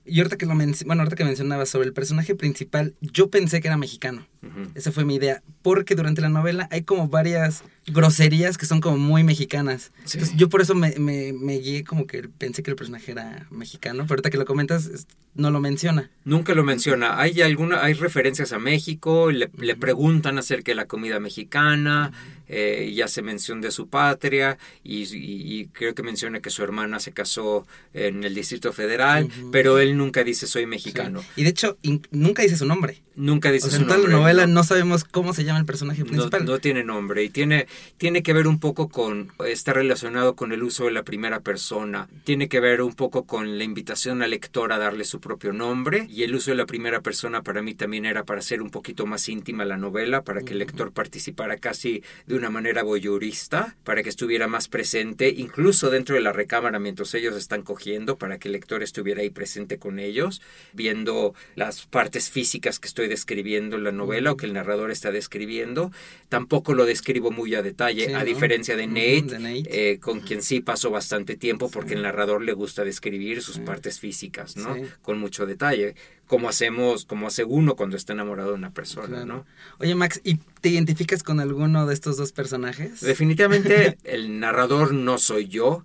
[0.04, 3.68] Y ahorita que, lo bueno, ahorita que mencionabas sobre el personaje principal, yo pensé que
[3.68, 4.26] era mexicano.
[4.74, 5.42] Esa fue mi idea.
[5.62, 9.92] Porque durante la novela hay como varias groserías que son como muy mexicanas.
[9.98, 13.46] Entonces, yo por eso me, me, me, guié como que pensé que el personaje era
[13.50, 14.04] mexicano.
[14.04, 16.10] Pero ahorita que lo comentas, no lo menciona.
[16.24, 17.20] Nunca lo menciona.
[17.20, 22.12] Hay alguna, hay referencias a México, le, le preguntan acerca de la comida mexicana,
[22.54, 27.00] eh, ya se menciona de su patria y, y, creo que menciona que su hermana
[27.00, 31.22] se casó en el Distrito Federal, pero él nunca dice soy mexicano.
[31.34, 31.78] Y de hecho,
[32.10, 33.02] nunca dice su nombre.
[33.14, 34.12] Nunca dice su nombre.
[34.32, 34.64] Novela no.
[34.64, 36.44] sabemos cómo se llama el personaje principal.
[36.44, 37.66] No, tiene nombre y tiene,
[37.96, 42.08] tiene que ver un poco con, está relacionado con el uso de la primera persona,
[42.24, 46.06] tiene que ver un poco con la invitación al lector a darle su propio nombre
[46.08, 49.06] y el uso de la primera persona para mí también era para hacer un poquito
[49.06, 54.02] más íntima la novela, para que el lector participara casi de una manera voyeurista, para
[54.02, 58.48] que estuviera más presente, incluso dentro de la recámara mientras ellos están cogiendo, para que
[58.48, 60.40] el lector estuviera ahí presente con ellos,
[60.72, 65.10] viendo las partes físicas que estoy describiendo en la novela o que el narrador está
[65.10, 65.90] describiendo.
[66.28, 70.90] Tampoco lo describo muy a detalle, a diferencia de Nate, eh, con quien sí paso
[70.90, 74.76] bastante tiempo porque el narrador le gusta describir sus partes físicas, ¿no?
[75.02, 75.94] Con mucho detalle
[76.32, 79.44] como hacemos, como hace uno cuando está enamorado de una persona, ¿no?
[79.80, 83.02] Oye, Max, ¿y te identificas con alguno de estos dos personajes?
[83.02, 85.84] Definitivamente el narrador no soy yo,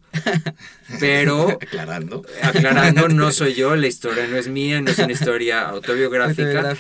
[1.02, 1.50] pero...
[1.62, 2.24] aclarando.
[2.42, 6.78] Aclarando, no soy yo, la historia no es mía, no es una historia autobiográfica,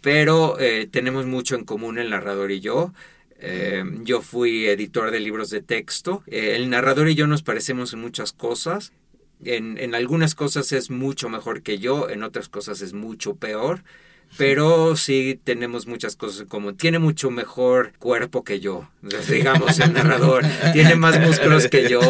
[0.00, 2.92] pero eh, tenemos mucho en común el narrador y yo.
[3.38, 6.24] Eh, yo fui editor de libros de texto.
[6.26, 8.92] Eh, el narrador y yo nos parecemos en muchas cosas
[9.44, 13.82] en, en algunas cosas es mucho mejor que yo, en otras cosas es mucho peor
[14.36, 18.88] pero sí tenemos muchas cosas como tiene mucho mejor cuerpo que yo,
[19.28, 22.00] digamos el narrador, tiene más músculos que yo,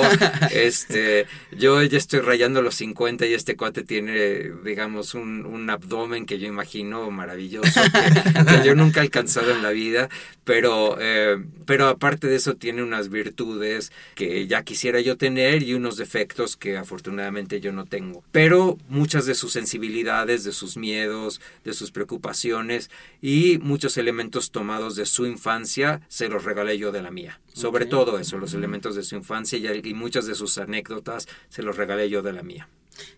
[0.51, 6.27] este, yo ya estoy rayando los 50 y este cuate tiene, digamos, un, un abdomen
[6.27, 10.09] que yo imagino maravilloso, que, yo nunca he alcanzado en la vida,
[10.45, 15.75] pero, eh, pero aparte de eso tiene unas virtudes que ya quisiera yo tener y
[15.75, 21.41] unos defectos que afortunadamente yo no tengo, pero muchas de sus sensibilidades, de sus miedos,
[21.65, 26.93] de sus preocupaciones, preocupaciones y muchos elementos tomados de su infancia se los regalé yo
[26.93, 27.41] de la mía.
[27.53, 31.63] Sobre todo eso, los elementos de su infancia y, y muchas de sus anécdotas se
[31.63, 32.69] los regalé yo de la mía.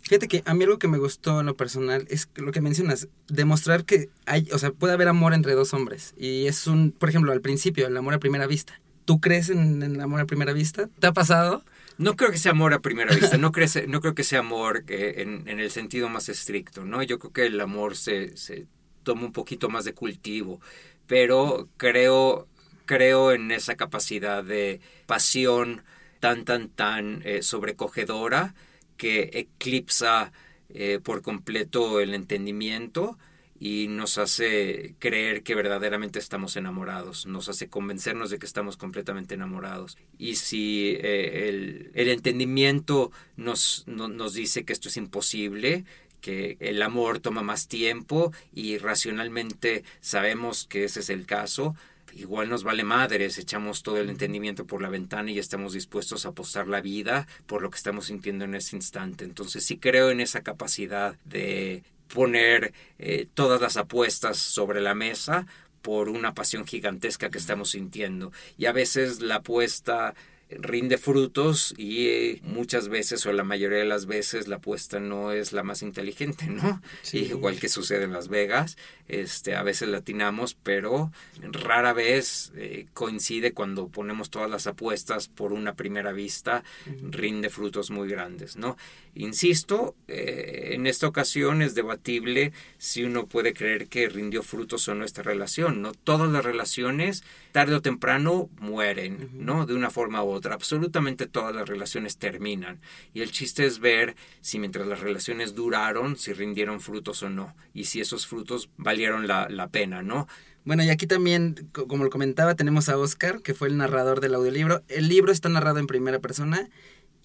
[0.00, 3.08] Fíjate que a mí algo que me gustó en lo personal es lo que mencionas,
[3.28, 6.14] demostrar que hay, o sea, puede haber amor entre dos hombres.
[6.16, 8.80] Y es un, por ejemplo, al principio, el amor a primera vista.
[9.04, 10.88] ¿Tú crees en el amor a primera vista?
[10.98, 11.62] ¿Te ha pasado?
[11.98, 14.84] No creo que sea amor a primera vista, no, creo, no creo que sea amor
[14.88, 17.02] en, en, el sentido más estricto, ¿no?
[17.02, 18.66] Yo creo que el amor se, se
[19.06, 20.60] toma un poquito más de cultivo,
[21.06, 22.48] pero creo,
[22.86, 25.84] creo en esa capacidad de pasión
[26.18, 28.56] tan, tan, tan eh, sobrecogedora
[28.96, 30.32] que eclipsa
[30.70, 33.16] eh, por completo el entendimiento
[33.60, 39.34] y nos hace creer que verdaderamente estamos enamorados, nos hace convencernos de que estamos completamente
[39.34, 39.96] enamorados.
[40.18, 45.84] Y si eh, el, el, entendimiento nos, no, nos dice que esto es imposible,
[46.26, 51.76] que el amor toma más tiempo y racionalmente sabemos que ese es el caso,
[52.14, 56.30] igual nos vale madres, echamos todo el entendimiento por la ventana y estamos dispuestos a
[56.30, 59.24] apostar la vida por lo que estamos sintiendo en ese instante.
[59.24, 65.46] Entonces sí creo en esa capacidad de poner eh, todas las apuestas sobre la mesa
[65.80, 68.32] por una pasión gigantesca que estamos sintiendo.
[68.58, 70.16] Y a veces la apuesta
[70.48, 75.32] rinde frutos y eh, muchas veces o la mayoría de las veces la apuesta no
[75.32, 76.80] es la más inteligente, ¿no?
[77.12, 78.76] igual que sucede en Las Vegas,
[79.08, 85.52] este, a veces latinamos, pero rara vez eh, coincide cuando ponemos todas las apuestas por
[85.52, 86.62] una primera vista,
[87.10, 88.76] rinde frutos muy grandes, ¿no?
[89.14, 94.94] Insisto, eh, en esta ocasión es debatible si uno puede creer que rindió frutos o
[94.94, 95.92] no esta relación, ¿no?
[95.92, 99.64] Todas las relaciones, tarde o temprano, mueren, ¿no?
[99.64, 100.35] De una forma u otra.
[100.44, 102.80] Absolutamente todas las relaciones terminan.
[103.14, 107.54] Y el chiste es ver si mientras las relaciones duraron, si rindieron frutos o no.
[107.74, 110.28] Y si esos frutos valieron la, la pena, ¿no?
[110.64, 114.34] Bueno, y aquí también, como lo comentaba, tenemos a Oscar, que fue el narrador del
[114.34, 114.82] audiolibro.
[114.88, 116.68] El libro está narrado en primera persona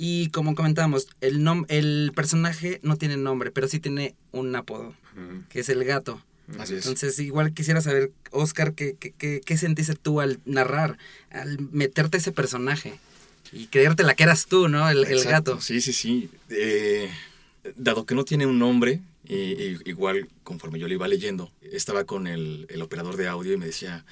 [0.03, 4.95] y como comentábamos, el, nom el personaje no tiene nombre, pero sí tiene un apodo,
[5.49, 6.19] que es el gato.
[6.59, 6.85] Así es.
[6.85, 10.97] Entonces, igual quisiera saber, Oscar, ¿qué, qué, qué, sentiste tú al narrar,
[11.29, 12.99] al meterte ese personaje?
[13.51, 14.89] Y creerte la que eras tú, ¿no?
[14.89, 15.59] El, el gato.
[15.59, 16.29] Sí, sí, sí.
[16.49, 17.09] Eh,
[17.75, 22.27] dado que no tiene un nombre, y, igual conforme yo le iba leyendo, estaba con
[22.27, 24.05] el, el operador de audio y me decía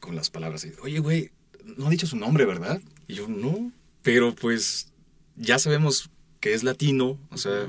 [0.00, 1.30] con las palabras, oye, güey,
[1.76, 2.80] no ha dicho su nombre, ¿verdad?
[3.06, 4.88] Y yo, no, pero pues
[5.36, 7.68] ya sabemos que es latino, o sea,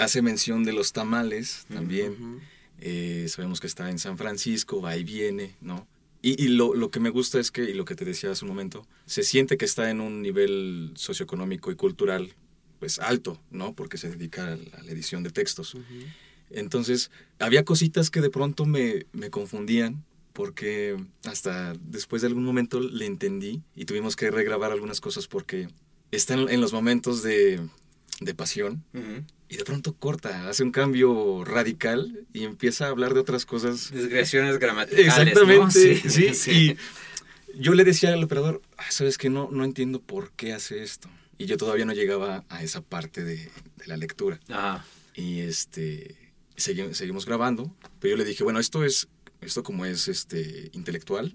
[0.00, 2.40] hace mención de los tamales también.
[2.80, 5.86] Eh, sabemos que está en San Francisco, va y viene, ¿no?
[6.22, 8.48] Y, lo, lo, que me gusta es que, y lo que te decía hace un
[8.48, 12.34] momento, se siente que está en un nivel socioeconómico y cultural
[12.80, 13.74] pues alto, ¿no?
[13.74, 15.76] Porque se dedica a la, edición de textos.
[16.50, 22.80] Entonces, había cositas que de pronto me, me confundían, porque hasta después de algún momento
[22.80, 25.68] le entendí y tuvimos que regrabar algunas cosas porque
[26.10, 27.66] está en, los momentos de,
[28.20, 28.84] de pasión
[29.48, 33.90] y de pronto corta, hace un cambio radical y empieza a hablar de otras cosas.
[33.92, 35.06] Desgresiones gramaticales.
[35.06, 36.76] Exactamente, sí, sí,
[37.54, 40.82] Y yo le decía al operador, ah, sabes que no, no entiendo por qué hace
[40.82, 41.08] esto.
[41.38, 44.40] Y yo todavía no llegaba a esa parte de, de la lectura.
[45.14, 46.16] Y este,
[46.56, 49.08] seguimos, seguimos grabando, pero yo le dije, bueno, esto es,
[49.40, 51.34] esto como es este, intelectual,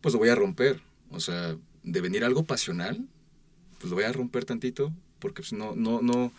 [0.00, 0.80] pues lo voy a romper.
[1.10, 3.06] O sea, de venir algo pasional,
[3.78, 6.32] pues lo voy a romper tantito, porque pues, no, no, no,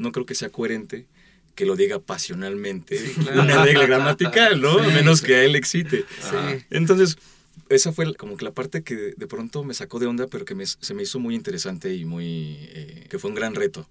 [0.00, 1.06] no creo que sea coherente
[1.54, 2.98] que lo diga pasionalmente
[3.34, 4.78] una regla gramatical, ¿no?
[4.78, 6.04] a menos que a él excite.
[6.70, 7.18] Entonces,
[7.68, 10.56] esa fue como que la parte que de pronto me sacó de onda, pero que
[10.64, 12.56] se me hizo muy interesante y muy...
[12.70, 13.88] Eh, que fue un gran reto.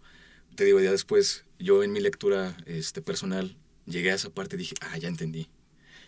[0.56, 4.60] Te digo, ya después, yo en mi lectura este, personal, llegué a esa parte y
[4.60, 5.48] dije, ah, ya entendí.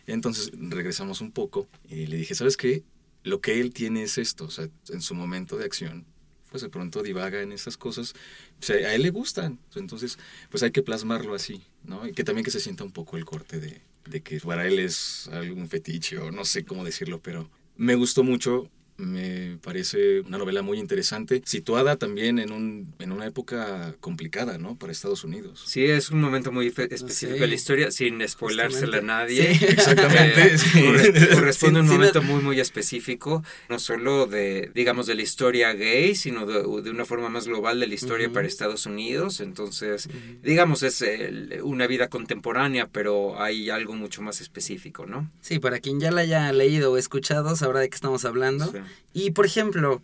[0.07, 2.83] Entonces regresamos un poco y le dije, ¿sabes qué?
[3.23, 6.05] Lo que él tiene es esto, o sea, en su momento de acción,
[6.51, 8.13] pues de pronto divaga en esas cosas,
[8.59, 12.05] pues a él le gustan, entonces pues hay que plasmarlo así, ¿no?
[12.05, 14.77] Y que también que se sienta un poco el corte de, de que para él
[14.77, 18.69] es algún fetiche o no sé cómo decirlo, pero me gustó mucho
[19.01, 24.75] me parece una novela muy interesante, situada también en, un, en una época complicada, ¿no?
[24.77, 25.63] Para Estados Unidos.
[25.65, 29.51] Sí, es un momento muy específico de la historia, sin spoilársela a nadie.
[29.61, 30.55] exactamente.
[30.75, 35.73] Eh, corresponde a un momento muy, muy específico, no solo de, digamos, de la historia
[35.73, 39.39] gay, sino de, una forma más global de la historia para Estados Unidos.
[39.39, 40.09] Entonces,
[40.43, 41.03] digamos, es
[41.63, 45.29] una vida contemporánea, pero hay algo mucho más específico, ¿no?
[45.41, 48.71] Sí, para quien ya la haya leído o escuchado, sabrá de qué estamos hablando.
[49.13, 50.01] Y por ejemplo,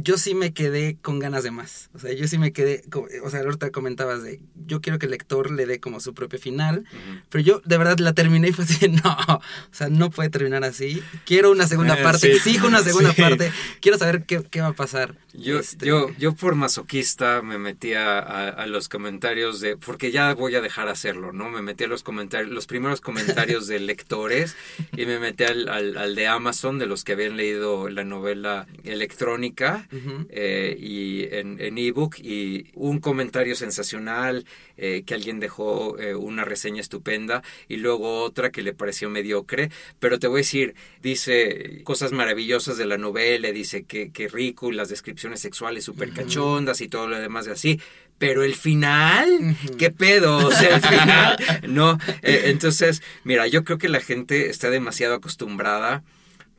[0.00, 1.90] yo sí me quedé con ganas de más.
[1.92, 2.84] O sea, yo sí me quedé,
[3.22, 6.38] o sea, ahorita comentabas de, yo quiero que el lector le dé como su propio
[6.38, 6.84] final,
[7.30, 10.62] pero yo de verdad la terminé y fue así, no, o sea, no puede terminar
[10.62, 11.02] así.
[11.24, 14.72] Quiero una segunda eh, parte, exijo una segunda parte, quiero saber qué, qué, va a
[14.72, 15.16] pasar.
[15.34, 20.32] Yo, este, yo, yo por masoquista me metí a, a, los comentarios de, porque ya
[20.34, 21.50] voy a dejar hacerlo, ¿no?
[21.50, 24.56] Me metí a los comentarios, los primeros comentarios de lectores
[24.96, 28.66] y me metí al, al, al de Amazon, de los que habían leído la novela
[28.84, 34.44] electrónica eh, y en ebook y un comentario sensacional
[34.76, 39.70] eh, que alguien dejó eh, una reseña estupenda y luego otra que le pareció mediocre,
[39.98, 44.70] pero te voy a decir, dice cosas maravillosas de la novela, dice que, que rico,
[44.72, 47.80] las descripciones sexuales súper cachondas y todo lo demás de así,
[48.18, 50.36] pero el final, ¿qué pedo?
[50.36, 51.98] O sea, el final, no.
[52.22, 56.02] entonces, mira, yo creo que la gente está demasiado acostumbrada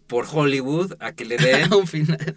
[0.09, 1.69] por Hollywood a que le den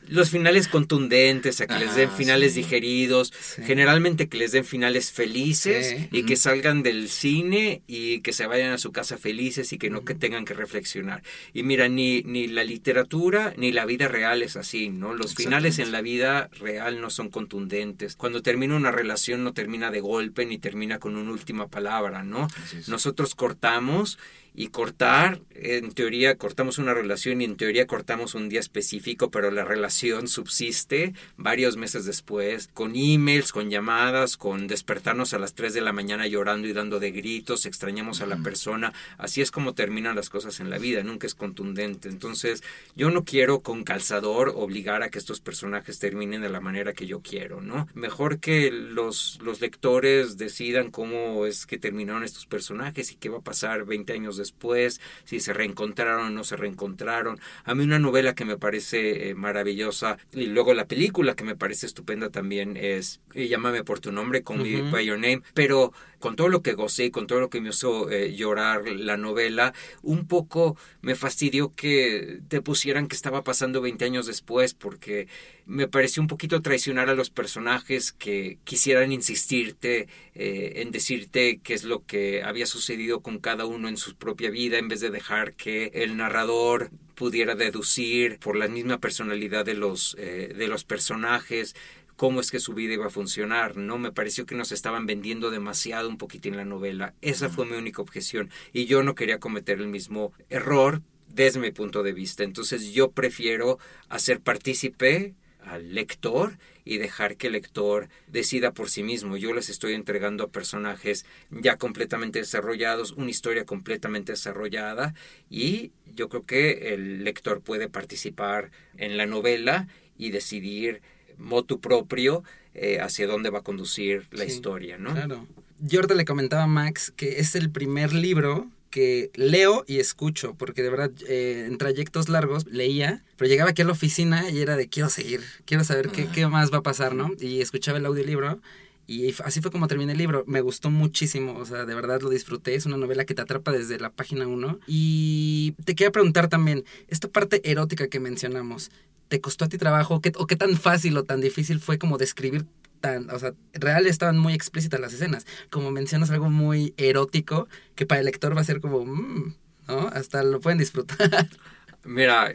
[0.07, 3.33] los finales contundentes, a que les den ah, finales digeridos,
[3.65, 8.73] generalmente que les den finales felices y que salgan del cine y que se vayan
[8.73, 11.23] a su casa felices y que no que tengan que reflexionar.
[11.53, 15.15] Y mira, ni, ni la literatura ni la vida real es así, ¿no?
[15.15, 18.17] Los finales en la vida real no son contundentes.
[18.17, 22.49] Cuando termina una relación no termina de golpe ni termina con una última palabra, ¿no?
[22.87, 24.19] Nosotros cortamos
[24.55, 29.53] y cortar, en teoría cortamos una relación y en teoría cortamos un día específico, pero
[29.53, 35.73] la relación subsiste varios meses después, con emails, con llamadas, con despertarnos a las 3
[35.73, 38.93] de la mañana llorando y dando de gritos, extrañamos a la persona.
[39.17, 42.09] Así es como terminan las cosas en la vida, nunca es contundente.
[42.09, 42.65] Entonces,
[42.97, 47.07] yo no quiero con calzador obligar a que estos personajes terminen de la manera que
[47.07, 47.87] yo quiero, ¿no?
[47.95, 53.39] Mejor que los, los lectores decidan cómo es que terminaron estos personajes y qué va
[53.39, 57.39] a pasar 20 años después, si se reencontraron o no se reencontraron.
[57.65, 61.57] A mí una novela que me parece eh, maravillosa y luego la película que me
[61.57, 66.37] parece estupenda también es Llámame por tu nombre, con Me By Your Name, pero con
[66.37, 70.29] todo lo que gocé, con todo lo que me hizo eh, llorar la novela, un
[70.29, 75.27] poco me fastidió que te pusieran que estaba pasando 20 años después, porque
[75.67, 80.07] me pareció un poquito traicionar a los personajes que quisieran insistirte
[80.37, 84.49] eh, en decirte qué es lo que había sucedido con cada uno en su propia
[84.49, 89.75] vida, en vez de dejar que el narrador pudiera deducir por la misma personalidad de
[89.75, 91.75] los, eh, de los personajes
[92.23, 93.99] cómo es que su vida iba a funcionar, ¿no?
[93.99, 97.15] Me pareció que nos estaban vendiendo demasiado un poquitín la novela.
[97.21, 98.49] Esa fue mi única objeción.
[98.73, 102.45] Y yo no quería cometer el mismo error desde mi punto de vista.
[102.45, 109.03] Entonces yo prefiero hacer partícipe al lector y dejar que el lector decida por sí
[109.03, 109.37] mismo.
[109.37, 115.13] Yo les estoy entregando a personajes ya completamente desarrollados, una historia completamente desarrollada
[115.51, 121.03] y yo creo que el lector puede participar en la novela y decidir
[121.39, 122.43] motu propio
[122.75, 125.13] eh, hacia dónde va a conducir la historia, ¿no?
[125.13, 125.47] Claro.
[125.81, 130.55] Yo ahorita le comentaba a Max que es el primer libro que leo y escucho,
[130.55, 134.61] porque de verdad eh, en trayectos largos leía, pero llegaba aquí a la oficina y
[134.61, 137.31] era de quiero seguir, quiero saber qué, qué más va a pasar, ¿no?
[137.41, 138.61] Y escuchaba el audiolibro
[139.07, 140.45] y así fue como terminé el libro.
[140.47, 142.75] Me gustó muchísimo, o sea, de verdad lo disfruté.
[142.75, 144.81] Es una novela que te atrapa desde la página 1.
[144.87, 148.91] Y te quería preguntar también, esta parte erótica que mencionamos,
[149.29, 150.21] ¿te costó a ti trabajo?
[150.21, 152.67] ¿Qué, ¿O qué tan fácil o tan difícil fue como describir
[153.01, 155.47] tan, o sea, real estaban muy explícitas las escenas?
[155.71, 159.55] Como mencionas algo muy erótico que para el lector va a ser como, mm",
[159.89, 160.09] ¿no?
[160.09, 161.49] Hasta lo pueden disfrutar.
[162.05, 162.53] Mira,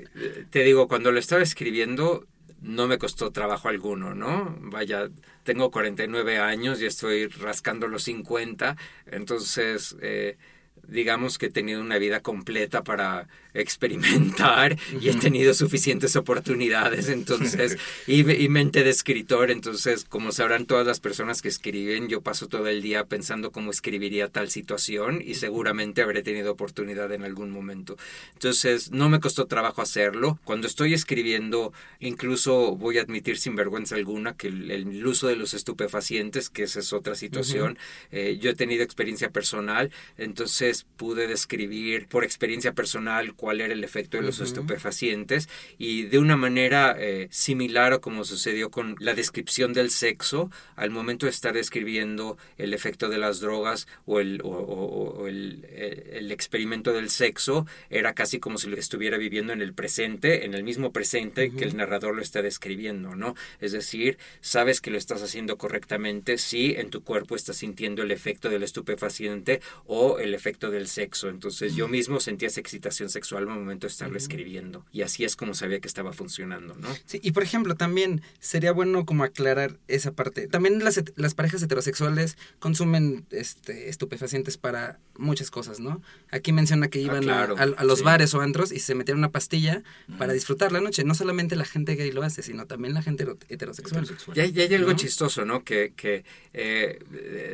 [0.50, 2.26] te digo, cuando lo estaba escribiendo
[2.62, 4.58] no me costó trabajo alguno, ¿no?
[4.62, 5.10] Vaya,
[5.48, 10.38] tengo 49 años y estoy rascando los 50, entonces eh,
[10.86, 13.30] digamos que he tenido una vida completa para
[13.62, 20.86] experimentar y he tenido suficientes oportunidades, entonces, y, mente de escritor, entonces, como sabrán todas
[20.86, 25.36] las personas que escriben, yo paso todo el día pensando cómo escribiría tal situación y
[25.36, 27.98] seguramente habré tenido oportunidad en algún momento.
[28.34, 30.40] Entonces, no me costó trabajo hacerlo.
[30.44, 35.54] Cuando estoy escribiendo, incluso voy a admitir sin vergüenza alguna que el, uso de los
[35.54, 37.78] estupefacientes, que esa es otra situación,
[38.12, 43.86] eh, yo he tenido experiencia personal, entonces pude describir por experiencia personal cuál era el
[43.86, 49.14] efecto de los estupefacientes y de una manera eh, similar a como sucedió con la
[49.14, 54.42] descripción del sexo, al momento de estar describiendo el efecto de las drogas o el,
[54.44, 59.62] o, el, eh, el, experimento del sexo, era casi como si lo estuviera viviendo en
[59.62, 63.34] el presente, en el mismo presente que el narrador lo está describiendo, ¿no?
[63.62, 68.12] Es decir, sabes que lo estás haciendo correctamente si en tu cuerpo estás sintiendo el
[68.12, 71.30] efecto del estupefaciente o el efecto del sexo.
[71.30, 74.86] Entonces yo mismo sentía esa excitación sexual al momento de estarlo escribiendo.
[74.92, 76.88] Y así es como sabía que estaba funcionando, ¿no?
[77.06, 80.48] Sí, y por ejemplo, también sería bueno como aclarar esa parte.
[80.48, 86.02] También las, las parejas heterosexuales consumen este, estupefacientes para muchas cosas, ¿no?
[86.32, 87.48] Aquí menciona que ah, iban a,
[87.84, 89.84] los bares o antros y se metían una pastilla
[90.18, 91.04] para disfrutar la noche.
[91.04, 94.08] No solamente la gente gay lo hace, sino también la gente heterosexual.
[94.34, 95.64] Ya, hay algo chistoso, ¿no?
[95.64, 96.24] Que, que
[96.54, 97.00] eh,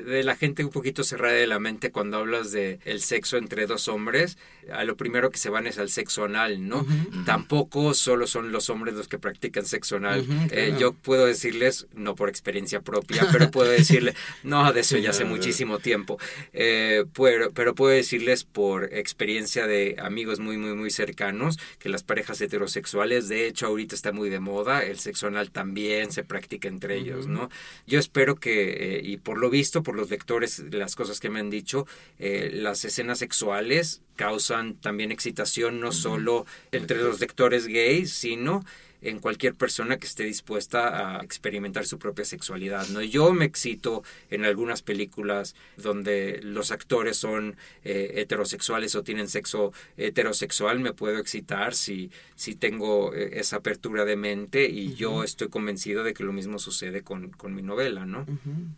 [0.06, 3.68] de la gente un poquito cerrada de la mente cuando hablas de el sexo entre
[3.68, 4.38] dos hombres,
[4.72, 6.86] a lo primero que se van al sexo anal, ¿no?
[7.26, 10.26] Tampoco solo son los hombres los que practican sexo anal.
[10.52, 15.12] Eh, yo puedo decirles, no por experiencia propia, pero puedo decirles, no, de eso ya
[15.12, 16.18] hace muchísimo tiempo,
[16.54, 22.04] eh, pero, pero puedo decirles por experiencia de amigos muy, muy, muy cercanos que las
[22.04, 26.68] parejas heterosexuales, de hecho, ahorita está muy de moda, el sexo anal también se practica
[26.68, 27.50] entre ellos, ¿no?
[27.88, 31.40] Yo espero que, eh, y por lo visto, por los lectores, las cosas que me
[31.40, 31.88] han dicho,
[32.20, 38.64] las escenas sexuales causan también excitación no solo entre los lectores gays, sino
[39.04, 42.88] en cualquier persona que esté dispuesta a experimentar su propia sexualidad.
[42.90, 43.02] ¿no?
[43.02, 49.74] Yo me excito en algunas películas donde los actores son eh, heterosexuales o tienen sexo
[49.98, 55.50] heterosexual, me puedo excitar si, si tengo eh, esa apertura de mente y yo estoy
[55.50, 58.26] convencido de que lo mismo sucede con, con mi novela, ¿no?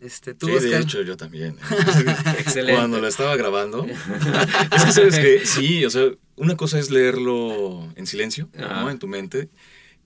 [0.00, 1.56] este, ¿tú, sí, de hecho yo también.
[2.38, 2.74] Excelente.
[2.74, 3.86] Cuando lo estaba grabando.
[3.86, 8.90] es que sabes que sí, o sea, una cosa es leerlo en silencio, ¿no?
[8.90, 9.48] En tu mente.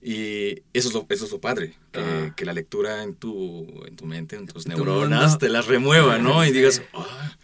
[0.01, 1.75] Y eso es lo, eso es lo padre,
[2.35, 6.43] que, la lectura en tu, en tu mente, en tus neuronas, te las remueva, ¿no?
[6.43, 7.37] Y digas, ah,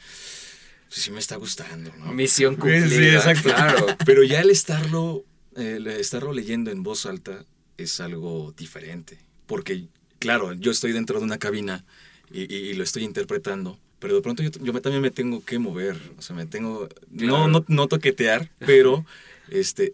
[0.90, 2.12] sí me está gustando, ¿no?
[2.14, 3.86] Misión cumplida, sí, claro.
[4.06, 5.24] Pero ya el estarlo,
[5.56, 7.46] el estarlo leyendo en voz alta
[7.78, 9.86] es algo diferente, porque,
[10.18, 11.86] claro, yo estoy dentro de una cabina
[12.32, 16.24] y, lo estoy interpretando, pero de pronto yo, yo, también me tengo que mover, o
[16.24, 19.06] sea, me tengo, no, no, no toquetear, pero
[19.50, 19.94] este,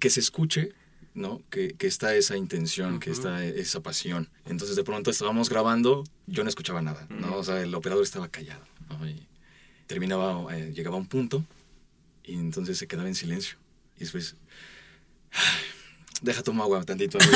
[0.00, 0.72] que se escuche
[1.14, 1.42] ¿no?
[1.50, 4.28] Que, que está esa intención, que está esa pasión.
[4.46, 7.36] Entonces de pronto estábamos grabando, yo no escuchaba nada, ¿no?
[7.36, 8.64] O sea, el operador estaba callado,
[9.06, 9.26] Y
[9.86, 11.44] terminaba, eh, llegaba a un punto
[12.24, 13.56] y entonces se quedaba en silencio.
[13.96, 14.36] Y después,
[16.22, 17.18] deja tomar agua tantito.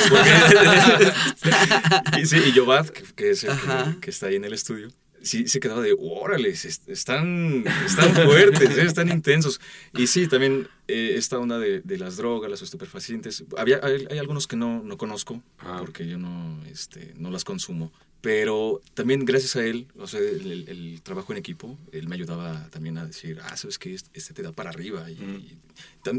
[2.18, 4.90] y, sí, y que, que es el que, está ahí en el estudio,
[5.26, 8.82] sí se quedaba de, órale, están, están fuertes, ¿eh?
[8.82, 9.60] están intensos.
[9.94, 14.46] Y sí, también eh, esta onda de, de, las drogas, las estupefacientes, había, hay, algunos
[14.46, 15.78] que no, no conozco, ah.
[15.80, 17.92] porque yo no, este, no las consumo.
[18.22, 22.98] Pero también gracias a él, o sea, el, trabajo en equipo, él me ayudaba también
[22.98, 25.08] a decir, ah, sabes que este, este te da para arriba.
[25.10, 25.58] Y,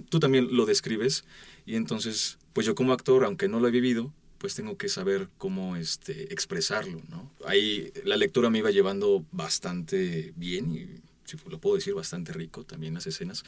[0.10, 1.26] tú también lo describes.
[1.66, 5.30] Y entonces, pues yo como actor, aunque no lo he vivido, pues tengo que saber
[5.38, 7.32] cómo este, expresarlo, ¿no?
[7.46, 12.64] Ahí la lectura me iba llevando bastante bien y, si lo puedo decir, bastante rico
[12.64, 13.44] también las escenas.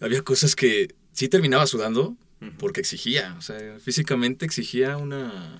[0.00, 2.16] Había cosas que sí terminaba sudando
[2.58, 5.58] porque exigía, o sea, físicamente exigía una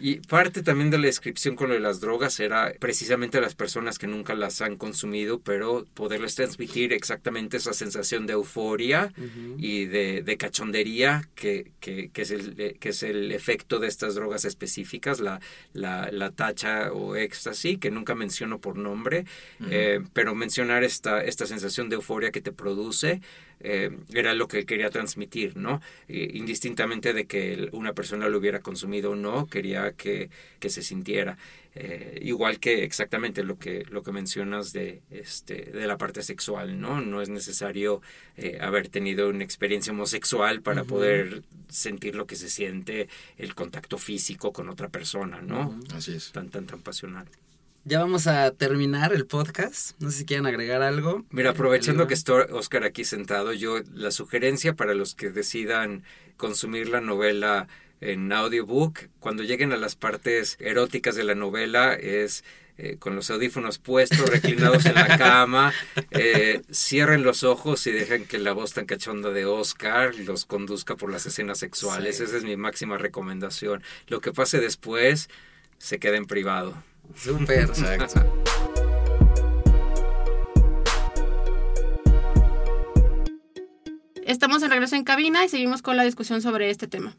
[0.00, 3.98] y, parte también de la descripción con lo de las drogas era precisamente las personas
[3.98, 9.12] que nunca las han consumido, pero poderles transmitir exactamente esa sensación de euforia
[9.58, 14.14] y de, de cachondería que, que, que, es el, que es el efecto de estas
[14.14, 15.40] drogas específicas, la,
[15.72, 19.24] la, la tacha o éxtasis, que nunca menciono por nombre,
[19.70, 23.20] eh, pero mencionar esta, esta sensación de euforia que te produce
[23.60, 25.80] eh, era lo que quería transmitir, ¿no?
[26.08, 31.36] indistintamente de que una persona lo hubiera consumido o no, quería que, que se sintiera.
[31.80, 36.80] Eh, igual que exactamente lo que, lo que mencionas de, este, de la parte sexual,
[36.80, 37.00] ¿no?
[37.00, 38.02] No es necesario
[38.36, 43.96] eh, haber tenido una experiencia homosexual para poder sentir lo que se siente el contacto
[43.96, 45.78] físico con otra persona, ¿no?
[45.94, 46.32] Así es.
[46.32, 47.28] Tan, tan, tan pasional.
[47.88, 49.98] Ya vamos a terminar el podcast.
[49.98, 51.24] No sé si quieren agregar algo.
[51.30, 56.02] Mira, aprovechando que está Oscar aquí sentado, yo la sugerencia para los que decidan
[56.36, 57.66] consumir la novela
[58.02, 62.44] en audiobook, cuando lleguen a las partes eróticas de la novela, es
[62.76, 65.72] eh, con los audífonos puestos, reclinados en la cama,
[66.10, 70.94] eh, cierren los ojos y dejen que la voz tan cachonda de Oscar los conduzca
[70.94, 72.20] por las escenas sexuales.
[72.20, 73.82] Esa es mi máxima recomendación.
[74.08, 75.30] Lo que pase después
[75.78, 76.82] se queda en privado.
[77.14, 77.60] Súper.
[77.60, 78.42] Exacto.
[84.24, 87.16] Estamos en regreso en cabina y seguimos con la discusión sobre este tema.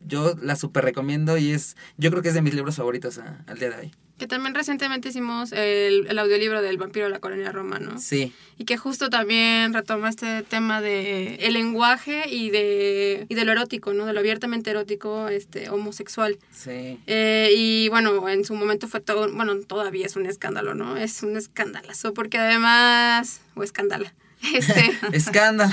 [0.00, 3.58] Yo la super recomiendo y es, yo creo que es de mis libros favoritos al
[3.58, 3.92] día de hoy.
[4.20, 7.98] Que también recientemente hicimos el, el, audiolibro del vampiro de la colonia Roma, ¿no?
[7.98, 8.34] Sí.
[8.58, 13.52] Y que justo también retoma este tema de el lenguaje y de, y de lo
[13.52, 14.04] erótico, ¿no?
[14.04, 16.36] De lo abiertamente erótico, este, homosexual.
[16.52, 17.00] Sí.
[17.06, 20.98] Eh, y bueno, en su momento fue todo, bueno, todavía es un escándalo, ¿no?
[20.98, 24.12] Es un escandalazo, porque además, o escándala.
[24.52, 25.72] Este, escándalo.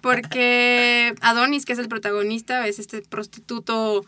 [0.00, 4.04] porque Adonis, que es el protagonista, es este prostituto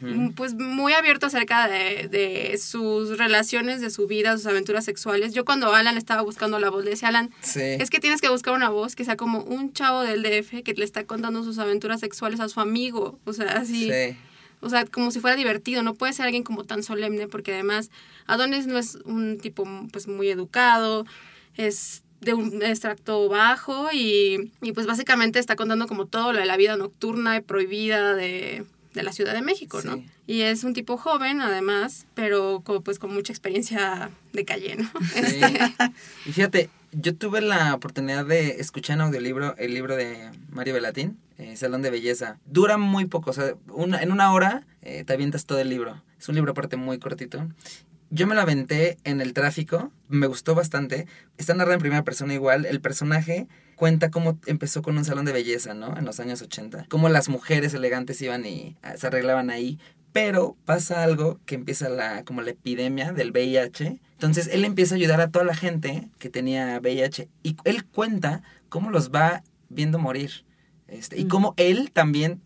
[0.00, 5.34] Mm, pues muy abierto acerca de, sus relaciones, de su vida, sus aventuras sexuales.
[5.34, 8.54] Yo cuando Alan estaba buscando la voz, le decía Alan, es que tienes que buscar
[8.54, 12.00] una voz que sea como un chavo del DF que le está contando sus aventuras
[12.00, 13.18] sexuales a su amigo.
[13.24, 13.90] O sea, así.
[14.60, 17.90] O sea, como si fuera divertido, no puede ser alguien como tan solemne, porque además
[18.26, 21.04] Adonis no es un tipo pues muy educado,
[21.56, 26.46] es de un extracto bajo y, y pues básicamente está contando como todo lo de
[26.46, 28.64] la vida nocturna y prohibida de
[28.94, 30.02] de la Ciudad de México, ¿no?
[30.26, 34.90] Y es un tipo joven, además, pero pues con mucha experiencia de calle, ¿no?
[35.16, 35.74] Este,
[36.26, 41.18] y fíjate, yo tuve la oportunidad de escuchar en audiolibro el libro de Mario Velatín,
[41.38, 42.38] eh, Salón de Belleza.
[42.46, 46.02] Dura muy poco, o sea, una, en una hora eh, te avientas todo el libro.
[46.18, 47.48] Es un libro aparte muy cortito.
[48.14, 51.06] Yo me lo aventé en el tráfico, me gustó bastante.
[51.38, 52.66] Está narrado en primera persona igual.
[52.66, 55.96] El personaje cuenta cómo empezó con un salón de belleza, ¿no?
[55.96, 56.88] En los años 80.
[56.90, 59.78] Cómo las mujeres elegantes iban y ah, se arreglaban ahí.
[60.12, 63.98] Pero pasa algo que empieza la, como la epidemia del VIH.
[64.12, 67.30] Entonces él empieza a ayudar a toda la gente que tenía VIH.
[67.42, 70.44] Y él cuenta cómo los va viendo morir.
[70.86, 72.42] Este, y cómo él también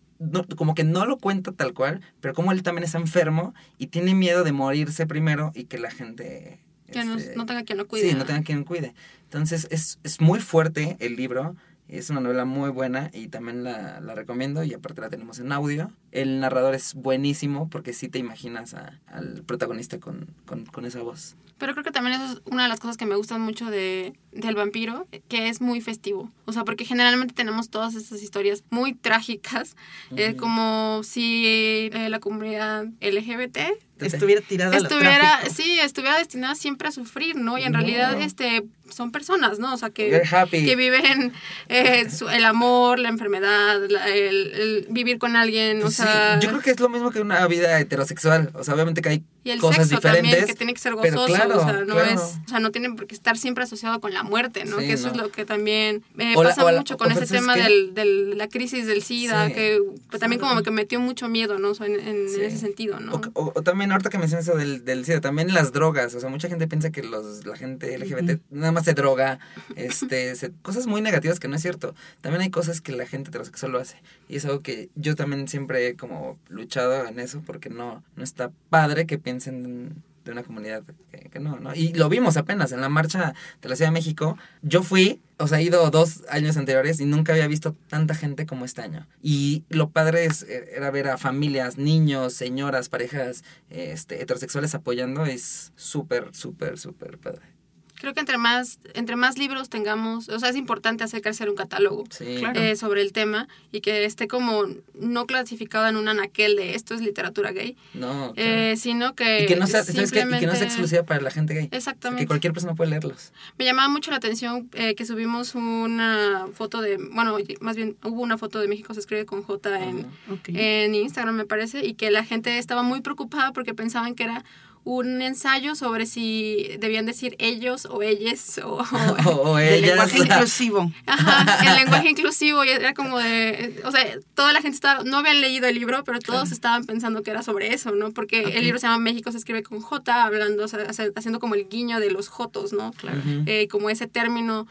[0.55, 4.15] como que no lo cuenta tal cual, pero como él también está enfermo y tiene
[4.15, 6.59] miedo de morirse primero y que la gente...
[6.91, 8.09] Que no, este, tenga quien lo cuide.
[8.09, 8.93] Sí, no tenga quien lo cuide.
[9.23, 11.57] Entonces es, es muy fuerte el libro
[11.89, 15.51] Es una novela muy buena y también la, la recomiendo y aparte la tenemos en
[15.51, 15.91] audio.
[16.21, 21.35] El narrador es buenísimo porque sí te imaginas al protagonista con, con, con, esa voz.
[21.59, 24.13] Pero creo que también eso es una de las cosas que me gustan mucho de,
[24.31, 26.31] del vampiro, que es muy festivo.
[26.45, 29.75] O sea, porque generalmente tenemos todas estas historias muy trágicas,
[30.15, 33.59] eh, como si eh, la comunidad LGBT
[34.05, 39.11] estuviera tirada estuviera sí estuviera destinada siempre a sufrir no y en realidad este son
[39.11, 41.33] personas no o sea que, que viven
[41.69, 46.06] eh, el amor la enfermedad el, vivir con alguien o sea
[46.39, 48.51] yo creo que es lo mismo que una vida heterosexual.
[48.53, 50.95] O sea obviamente que hay y el cosas sexo diferentes también, que tiene que ser
[50.95, 54.13] gozoso o sea no es o sea no tiene por qué estar siempre asociado con
[54.13, 57.55] la muerte no que eso es lo que también me pasa mucho con ese tema
[57.55, 59.79] del, del, la crisis del SIDA que
[60.19, 64.17] también como que metió mucho miedo no en, ese sentido no o también ahorita que
[64.17, 67.45] mencionas eso del, del SIDA, también las drogas, o sea, mucha gente piensa que los,
[67.45, 69.39] la gente LGBT nada más se droga,
[69.75, 71.95] este, cosas muy negativas que no es cierto.
[72.21, 73.97] También hay cosas que la gente heterosexual lo hace.
[74.29, 78.23] Y es algo que yo también siempre he como luchado en eso, porque no, no
[78.23, 80.83] está padre que piensen de una comunidad
[81.31, 81.73] que, no, ¿no?
[81.73, 84.37] Y lo vimos apenas en la marcha de la Ciudad de México.
[84.61, 88.45] Yo fui, o sea, he ido dos años anteriores y nunca había visto tanta gente
[88.45, 89.07] como este año.
[89.21, 95.25] Y lo padre es, eh, era ver a familias, niños, señoras, parejas este, heterosexuales apoyando.
[95.25, 97.56] Es súper, súper, súper padre
[97.99, 101.55] creo que entre más, entre más libros tengamos, o sea, es importante hacer crecer un
[101.55, 106.75] catálogo eh, sobre el tema y que esté como no clasificado en un anaquel de
[106.75, 107.75] esto es literatura gay.
[107.93, 108.33] No.
[108.35, 109.43] Eh, sino que.
[109.43, 110.39] Y que, no sea, simplemente...
[110.39, 111.69] que, no sea exclusiva para la gente gay.
[111.71, 112.23] Exactamente.
[112.23, 113.33] que cualquier persona puede leerlos.
[113.57, 116.97] Me llamaba mucho la atención eh, que subimos una foto de.
[116.97, 120.05] Bueno, más bien hubo una foto de México se escribe con J en,
[120.47, 124.43] en Instagram, me parece, y que la gente estaba muy preocupada porque pensaban que era
[124.87, 128.77] un ensayo sobre si debían decir ellos o ellas o,
[129.25, 129.73] o, ellas.
[129.73, 130.91] El lenguaje inclusivo.
[131.05, 135.17] Ajá, el lenguaje inclusivo y era como de, o sea, toda la gente estaba, no
[135.17, 138.11] habían leído el libro, pero todos estaban pensando que era sobre eso, ¿no?
[138.11, 141.55] Porque el libro se llama México se escribe con J, hablando, o sea, haciendo como
[141.55, 142.93] el guiño de los Jotos, ¿no?
[142.93, 143.19] Claro.
[143.45, 144.67] Eh, como ese término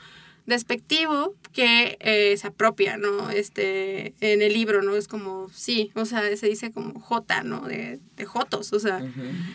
[0.47, 3.31] despectivo que eh, se apropia, ¿no?
[3.31, 4.95] Este, en el libro, ¿no?
[4.95, 7.63] Es como, sí, o sea, se dice como J, ¿no?
[7.63, 9.03] De, de Jotos, o sea.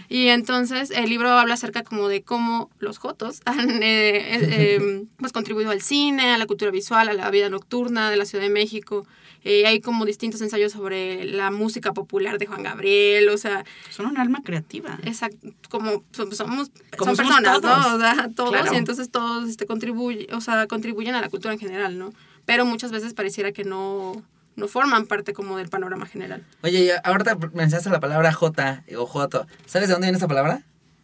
[0.10, 5.32] Y entonces el libro habla acerca como de cómo los Jotos han, eh, em, pues,
[5.32, 8.52] contribuido al cine, a la cultura visual, a la vida nocturna de la Ciudad de
[8.52, 9.06] México,
[9.44, 13.66] eh, hay como distintos ensayos sobre la música popular de Juan Gabriel, o sea...
[13.90, 15.00] Son un alma creativa.
[15.04, 18.00] Exacto, como somos, son personas, todos.
[18.00, 18.34] ¿no?
[18.34, 22.14] todos, y entonces todos este, contribuyen, o sea, contribuyen a la cultura en general, ¿no?
[22.46, 24.24] Pero muchas veces pareciera que no
[24.56, 26.46] no forman parte como del panorama general.
[26.62, 29.48] Oye, ahorita mencionaste la palabra J o Joto.
[29.66, 30.64] ¿Sabes de dónde viene esa palabra?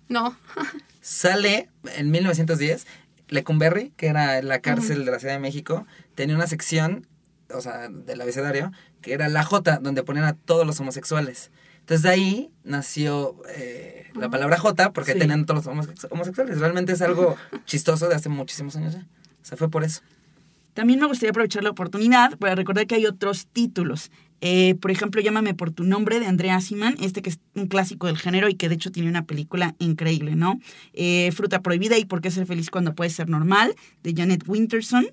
[0.10, 0.38] No.
[1.02, 2.86] Sale en 1910,
[3.30, 5.86] Lecumberri, que era la cárcel de la Ciudad de México,
[6.16, 7.08] tenía una sección
[7.54, 8.72] o sea, del abecedario,
[9.02, 11.52] que era la J, donde ponían a todos los homosexuales.
[11.80, 16.60] Entonces de ahí nació eh, la palabra J, porque tenían todos los homosexuales.
[16.60, 19.06] Realmente es algo chistoso de hace muchísimos años ya.
[19.41, 20.02] O sea, fue por eso.
[20.74, 24.12] También me gustaría aprovechar la oportunidad para recordar que hay otros títulos.
[24.41, 28.08] Eh, por ejemplo, Llámame por tu nombre de Andrea Siman, este que es un clásico
[28.08, 30.60] del género y que de hecho tiene una película increíble, ¿no?
[30.93, 35.08] Eh, Fruta prohibida y por qué ser feliz cuando puede ser normal de Janet Winterson.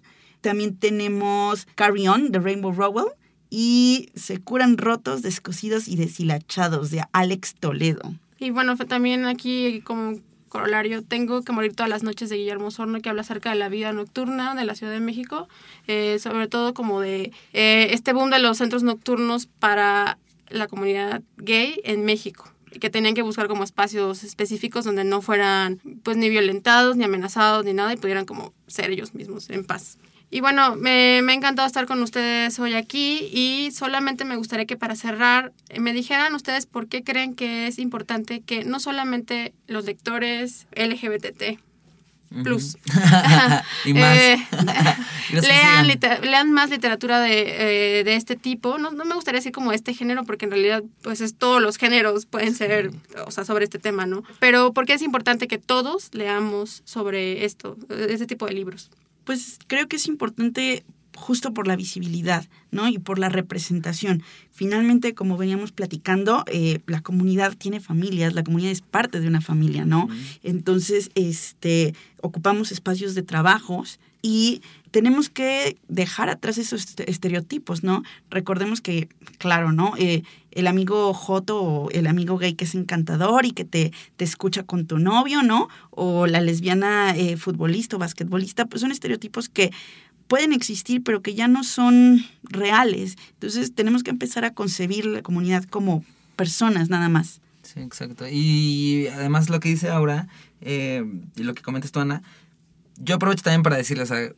[0.44, 3.06] También tenemos Carry On de Rainbow Rowell
[3.48, 8.02] y Se curan rotos, descosidos y deshilachados de Alex Toledo.
[8.38, 10.18] Y bueno, también aquí como
[10.50, 13.70] corolario, Tengo que morir todas las noches de Guillermo Sorno, que habla acerca de la
[13.70, 15.48] vida nocturna de la Ciudad de México,
[15.86, 20.18] eh, sobre todo como de eh, este boom de los centros nocturnos para
[20.50, 25.80] la comunidad gay en México que tenían que buscar como espacios específicos donde no fueran
[26.02, 29.96] pues ni violentados, ni amenazados, ni nada y pudieran como ser ellos mismos en paz.
[30.30, 34.66] Y bueno, me, me, ha encantado estar con ustedes hoy aquí y solamente me gustaría
[34.66, 38.80] que para cerrar eh, me dijeran ustedes por qué creen que es importante que no
[38.80, 41.60] solamente los lectores LGBT
[42.42, 42.76] plus
[43.84, 44.18] y más.
[44.18, 44.36] Eh,
[45.32, 45.86] lean,
[46.22, 48.78] lean, más literatura de, eh, de este tipo.
[48.78, 51.76] No, no, me gustaría decir como este género, porque en realidad, pues es todos los
[51.76, 52.90] géneros pueden ser,
[53.24, 54.24] o sea, sobre este tema, ¿no?
[54.40, 58.90] Pero porque es importante que todos leamos sobre esto, este tipo de libros
[59.24, 60.84] pues creo que es importante
[61.16, 62.88] justo por la visibilidad, ¿no?
[62.88, 64.22] Y por la representación.
[64.50, 69.40] Finalmente, como veníamos platicando, eh, la comunidad tiene familias, la comunidad es parte de una
[69.40, 70.08] familia, ¿no?
[70.42, 78.02] Entonces, este, ocupamos espacios de trabajos y tenemos que dejar atrás esos estereotipos, ¿no?
[78.30, 79.92] Recordemos que, claro, ¿no?
[79.98, 84.24] Eh, el amigo joto o el amigo gay que es encantador y que te, te
[84.24, 85.68] escucha con tu novio, ¿no?
[85.90, 89.72] O la lesbiana eh, futbolista o basquetbolista, pues son estereotipos que
[90.26, 93.16] pueden existir, pero que ya no son reales.
[93.34, 96.02] Entonces tenemos que empezar a concebir la comunidad como
[96.34, 97.42] personas nada más.
[97.62, 98.24] Sí, exacto.
[98.26, 100.28] Y además lo que dice Aura
[100.64, 101.04] eh,
[101.36, 102.22] lo que comentas tú, Ana,
[102.96, 104.30] yo aprovecho también para decirles, a,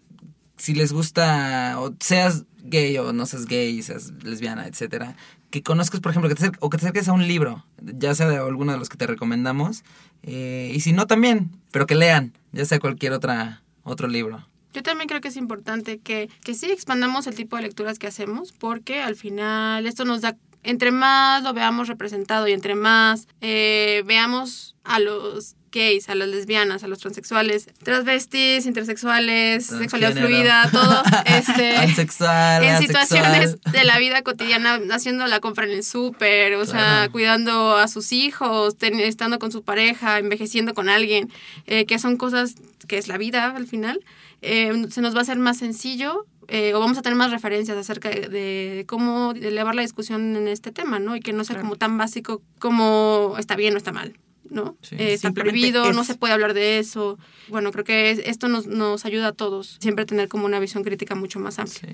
[0.57, 5.17] si les gusta, o seas gay o no seas gay, seas lesbiana, etcétera,
[5.51, 8.29] que conozcas, por ejemplo, que te o que te acerques a un libro, ya sea
[8.29, 9.85] de alguno de los que te recomendamos,
[10.23, 14.47] eh, y si no también, pero que lean, ya sea cualquier otra, otro libro.
[14.73, 18.07] Yo también creo que es importante que, que sí expandamos el tipo de lecturas que
[18.07, 23.29] hacemos, porque al final esto nos da, entre más lo veamos representado y entre más
[23.41, 30.69] eh, veamos a los gays, a las lesbianas, a los transexuales, transvestis, intersexuales, sexualidad fluida,
[30.73, 36.67] todo este en situaciones de la vida cotidiana, haciendo la compra en el súper, o
[36.67, 41.31] sea, cuidando a sus hijos, estando con su pareja, envejeciendo con alguien,
[41.67, 42.55] eh, que son cosas
[42.89, 44.01] que es la vida al final,
[44.43, 47.77] eh, se nos va a hacer más sencillo eh, o vamos a tener más referencias
[47.77, 51.17] acerca de, cómo elevar la discusión en este tema, ¿no?
[51.17, 54.17] Y que no sea como tan básico como está bien o está mal.
[54.51, 54.77] ¿No?
[54.93, 57.19] Eh, está prohibido, no se puede hablar de eso.
[57.49, 60.85] Bueno, creo que esto nos, nos, ayuda a todos, siempre a tener como una visión
[60.85, 61.93] crítica mucho más amplia.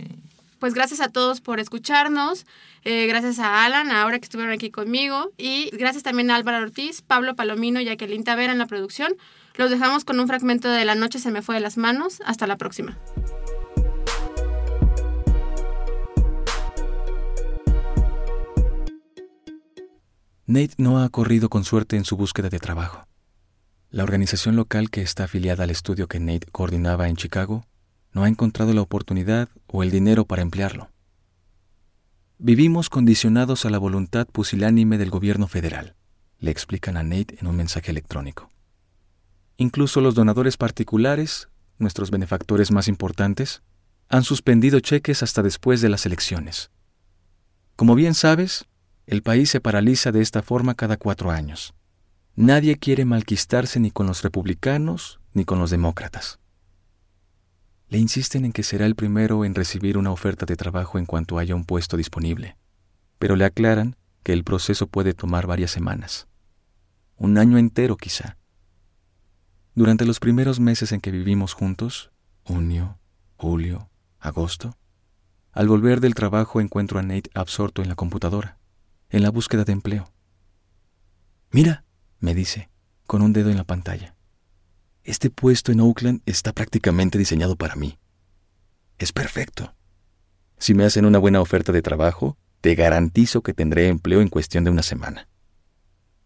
[0.59, 2.46] Pues gracias a todos por escucharnos,
[2.84, 7.03] eh, gracias a Alan, ahora que estuvieron aquí conmigo, y gracias también a Álvaro Ortiz,
[7.03, 9.16] Pablo Palomino y a Jacqueline Tavera en la producción.
[9.57, 12.22] Los dejamos con un fragmento de La noche se me fue de las manos.
[12.24, 12.96] Hasta la próxima.
[20.53, 23.07] Nate no ha corrido con suerte en su búsqueda de trabajo.
[23.88, 27.64] La organización local que está afiliada al estudio que Nate coordinaba en Chicago
[28.12, 30.90] no ha encontrado la oportunidad o el dinero para emplearlo.
[32.36, 35.94] Vivimos condicionados a la voluntad pusilánime del gobierno federal,
[36.38, 38.50] le explican a Nate en un mensaje electrónico.
[39.57, 41.48] Incluso los donadores particulares,
[41.78, 43.62] nuestros benefactores más importantes,
[44.11, 46.70] han suspendido cheques hasta después de las elecciones.
[47.74, 48.66] Como bien sabes,
[49.07, 51.74] el país se paraliza de esta forma cada cuatro años.
[52.34, 56.38] Nadie quiere malquistarse ni con los republicanos ni con los demócratas.
[57.88, 61.38] Le insisten en que será el primero en recibir una oferta de trabajo en cuanto
[61.38, 62.57] haya un puesto disponible,
[63.18, 66.26] pero le aclaran que el proceso puede tomar varias semanas,
[67.16, 68.38] un año entero quizá.
[69.74, 72.12] Durante los primeros meses en que vivimos juntos,
[72.44, 72.98] junio,
[73.36, 74.76] julio, agosto,
[75.50, 78.61] al volver del trabajo encuentro a Nate absorto en la computadora
[79.12, 80.10] en la búsqueda de empleo.
[81.50, 81.84] Mira,
[82.18, 82.70] me dice,
[83.06, 84.16] con un dedo en la pantalla.
[85.04, 87.98] Este puesto en Oakland está prácticamente diseñado para mí.
[88.98, 89.74] Es perfecto.
[90.58, 94.64] Si me hacen una buena oferta de trabajo, te garantizo que tendré empleo en cuestión
[94.64, 95.28] de una semana.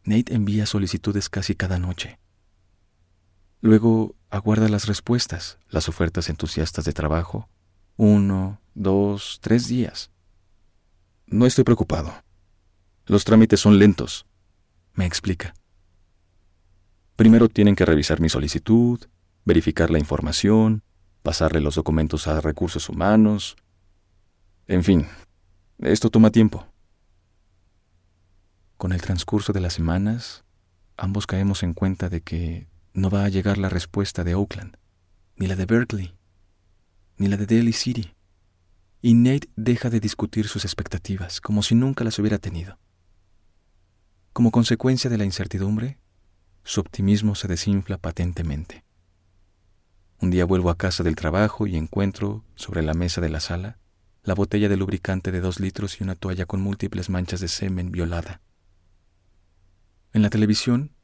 [0.05, 2.21] Nate envía solicitudes casi cada noche.
[3.61, 7.49] Luego aguarda las respuestas, las ofertas entusiastas de trabajo.
[7.97, 10.13] Uno, dos, tres días.
[11.27, 12.26] No estoy preocupado.
[13.07, 14.27] Los trámites son lentos,
[14.95, 15.55] me explica.
[17.15, 19.01] Primero tienen que revisar mi solicitud,
[19.45, 20.83] verificar la información,
[21.23, 23.57] pasarle los documentos a recursos humanos.
[24.67, 25.07] En fin,
[25.79, 26.67] esto toma tiempo.
[28.77, 30.45] Con el transcurso de las semanas,
[30.97, 34.77] ambos caemos en cuenta de que no va a llegar la respuesta de Oakland,
[35.37, 36.17] ni la de Berkeley,
[37.19, 38.15] ni la de Daly City.
[39.01, 42.79] Y Nate deja de discutir sus expectativas como si nunca las hubiera tenido.
[44.37, 45.99] Como consecuencia de la incertidumbre,
[46.63, 48.85] su optimismo se desinfla patentemente.
[50.21, 53.79] Un día vuelvo a casa del trabajo y encuentro, sobre la mesa de la sala,
[54.25, 57.91] la botella de lubricante de dos litros y una toalla con múltiples manchas de semen
[57.91, 58.43] violada.
[60.13, 60.95] En la televisión,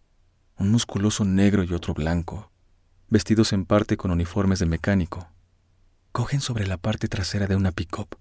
[0.59, 2.53] un musculoso negro y otro blanco,
[3.09, 5.26] vestidos en parte con uniformes de mecánico,
[6.12, 8.14] cogen sobre la parte trasera de una pick-up.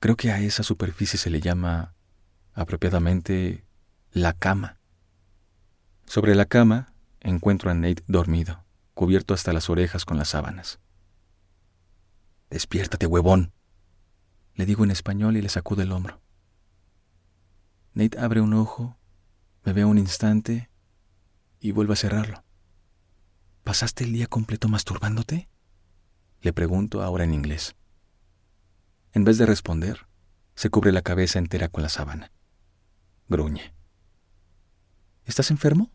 [0.00, 1.94] Creo que a esa superficie se le llama,
[2.54, 3.67] apropiadamente,
[4.12, 4.78] la cama.
[6.06, 10.80] Sobre la cama encuentro a Nate dormido, cubierto hasta las orejas con las sábanas.
[12.50, 13.52] Despiértate, huevón,
[14.54, 16.22] le digo en español y le sacudo el hombro.
[17.92, 18.96] Nate abre un ojo,
[19.64, 20.70] me ve un instante
[21.60, 22.44] y vuelve a cerrarlo.
[23.62, 25.48] ¿Pasaste el día completo masturbándote?
[26.40, 27.76] Le pregunto ahora en inglés.
[29.12, 30.06] En vez de responder,
[30.54, 32.32] se cubre la cabeza entera con la sábana.
[33.28, 33.77] Gruñe.
[35.28, 35.90] ¿Estás enfermo?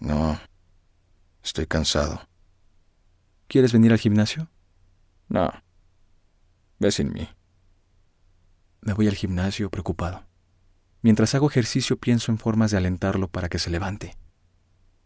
[0.00, 0.38] No.
[1.42, 2.20] Estoy cansado.
[3.46, 4.50] ¿Quieres venir al gimnasio?
[5.28, 5.52] No.
[6.80, 7.28] Ve sin mí.
[8.80, 10.26] Me voy al gimnasio preocupado.
[11.00, 14.16] Mientras hago ejercicio pienso en formas de alentarlo para que se levante.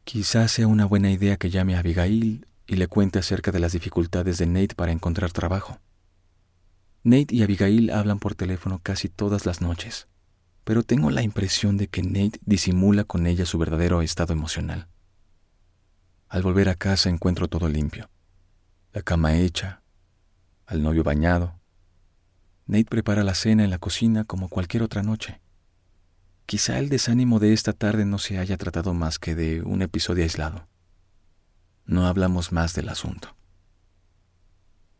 [0.05, 3.73] Quizás sea una buena idea que llame a Abigail y le cuente acerca de las
[3.73, 5.81] dificultades de Nate para encontrar trabajo.
[7.03, 10.09] Nate y Abigail hablan por teléfono casi todas las noches,
[10.67, 14.89] pero tengo la impresión de que Nate disimula con ella su verdadero estado emocional.
[16.29, 18.11] Al volver a casa encuentro todo limpio,
[18.93, 19.83] la cama hecha,
[20.67, 21.61] al novio bañado.
[22.67, 25.41] Nate prepara la cena en la cocina como cualquier otra noche.
[26.47, 30.25] Quizá el desánimo de esta tarde no se haya tratado más que de un episodio
[30.25, 30.67] aislado.
[31.85, 33.37] No hablamos más del asunto.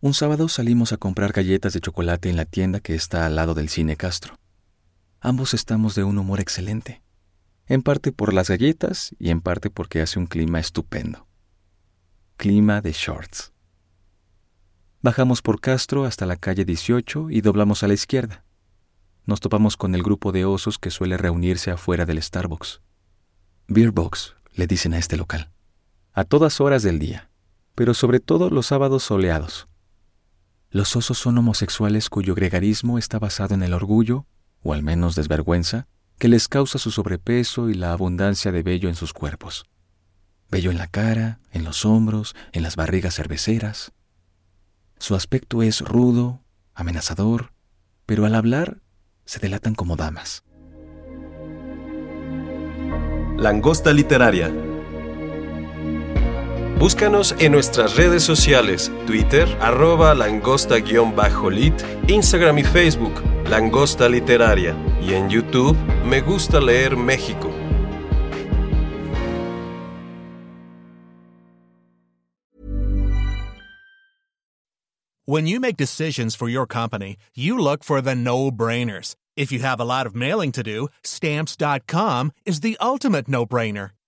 [0.01, 3.55] Un sábado salimos a comprar galletas de chocolate en la tienda que está al lado
[3.55, 4.39] del cine Castro.
[5.29, 7.03] Ambos estamos de un humor excelente,
[7.67, 11.27] en parte por las galletas y en parte porque hace un clima estupendo.
[12.37, 13.53] Clima de shorts.
[15.03, 18.45] Bajamos por Castro hasta la calle 18 y doblamos a la izquierda.
[19.25, 22.81] Nos topamos con el grupo de osos que suele reunirse afuera del Starbucks.
[23.67, 25.51] Beer Box, le dicen a este local
[26.13, 27.31] a todas horas del día,
[27.75, 29.67] pero sobre todo los sábados soleados.
[30.71, 34.25] Los osos son homosexuales cuyo gregarismo está basado en el orgullo,
[34.67, 35.87] o al menos desvergüenza,
[36.19, 39.67] que les causa su sobrepeso y la abundancia de vello en sus cuerpos.
[40.51, 43.93] Vello en la cara, en los hombros, en las barrigas cerveceras.
[44.99, 46.43] Su aspecto es rudo,
[46.75, 47.53] amenazador,
[48.07, 48.79] pero al hablar
[49.25, 50.43] se delatan como damas.
[53.37, 54.51] Langosta Literaria
[56.79, 61.75] Búscanos en nuestras redes sociales, Twitter, arroba langosta-lit,
[62.07, 65.75] Instagram y Facebook, Langosta Literaria, y en YouTube,
[66.05, 67.51] Me Gusta Leer México.
[75.25, 79.17] When you make decisions for your company, you look for the no-brainers.
[79.35, 83.96] If you have a lot of mailing to do, stamps.com is the ultimate no-brainer.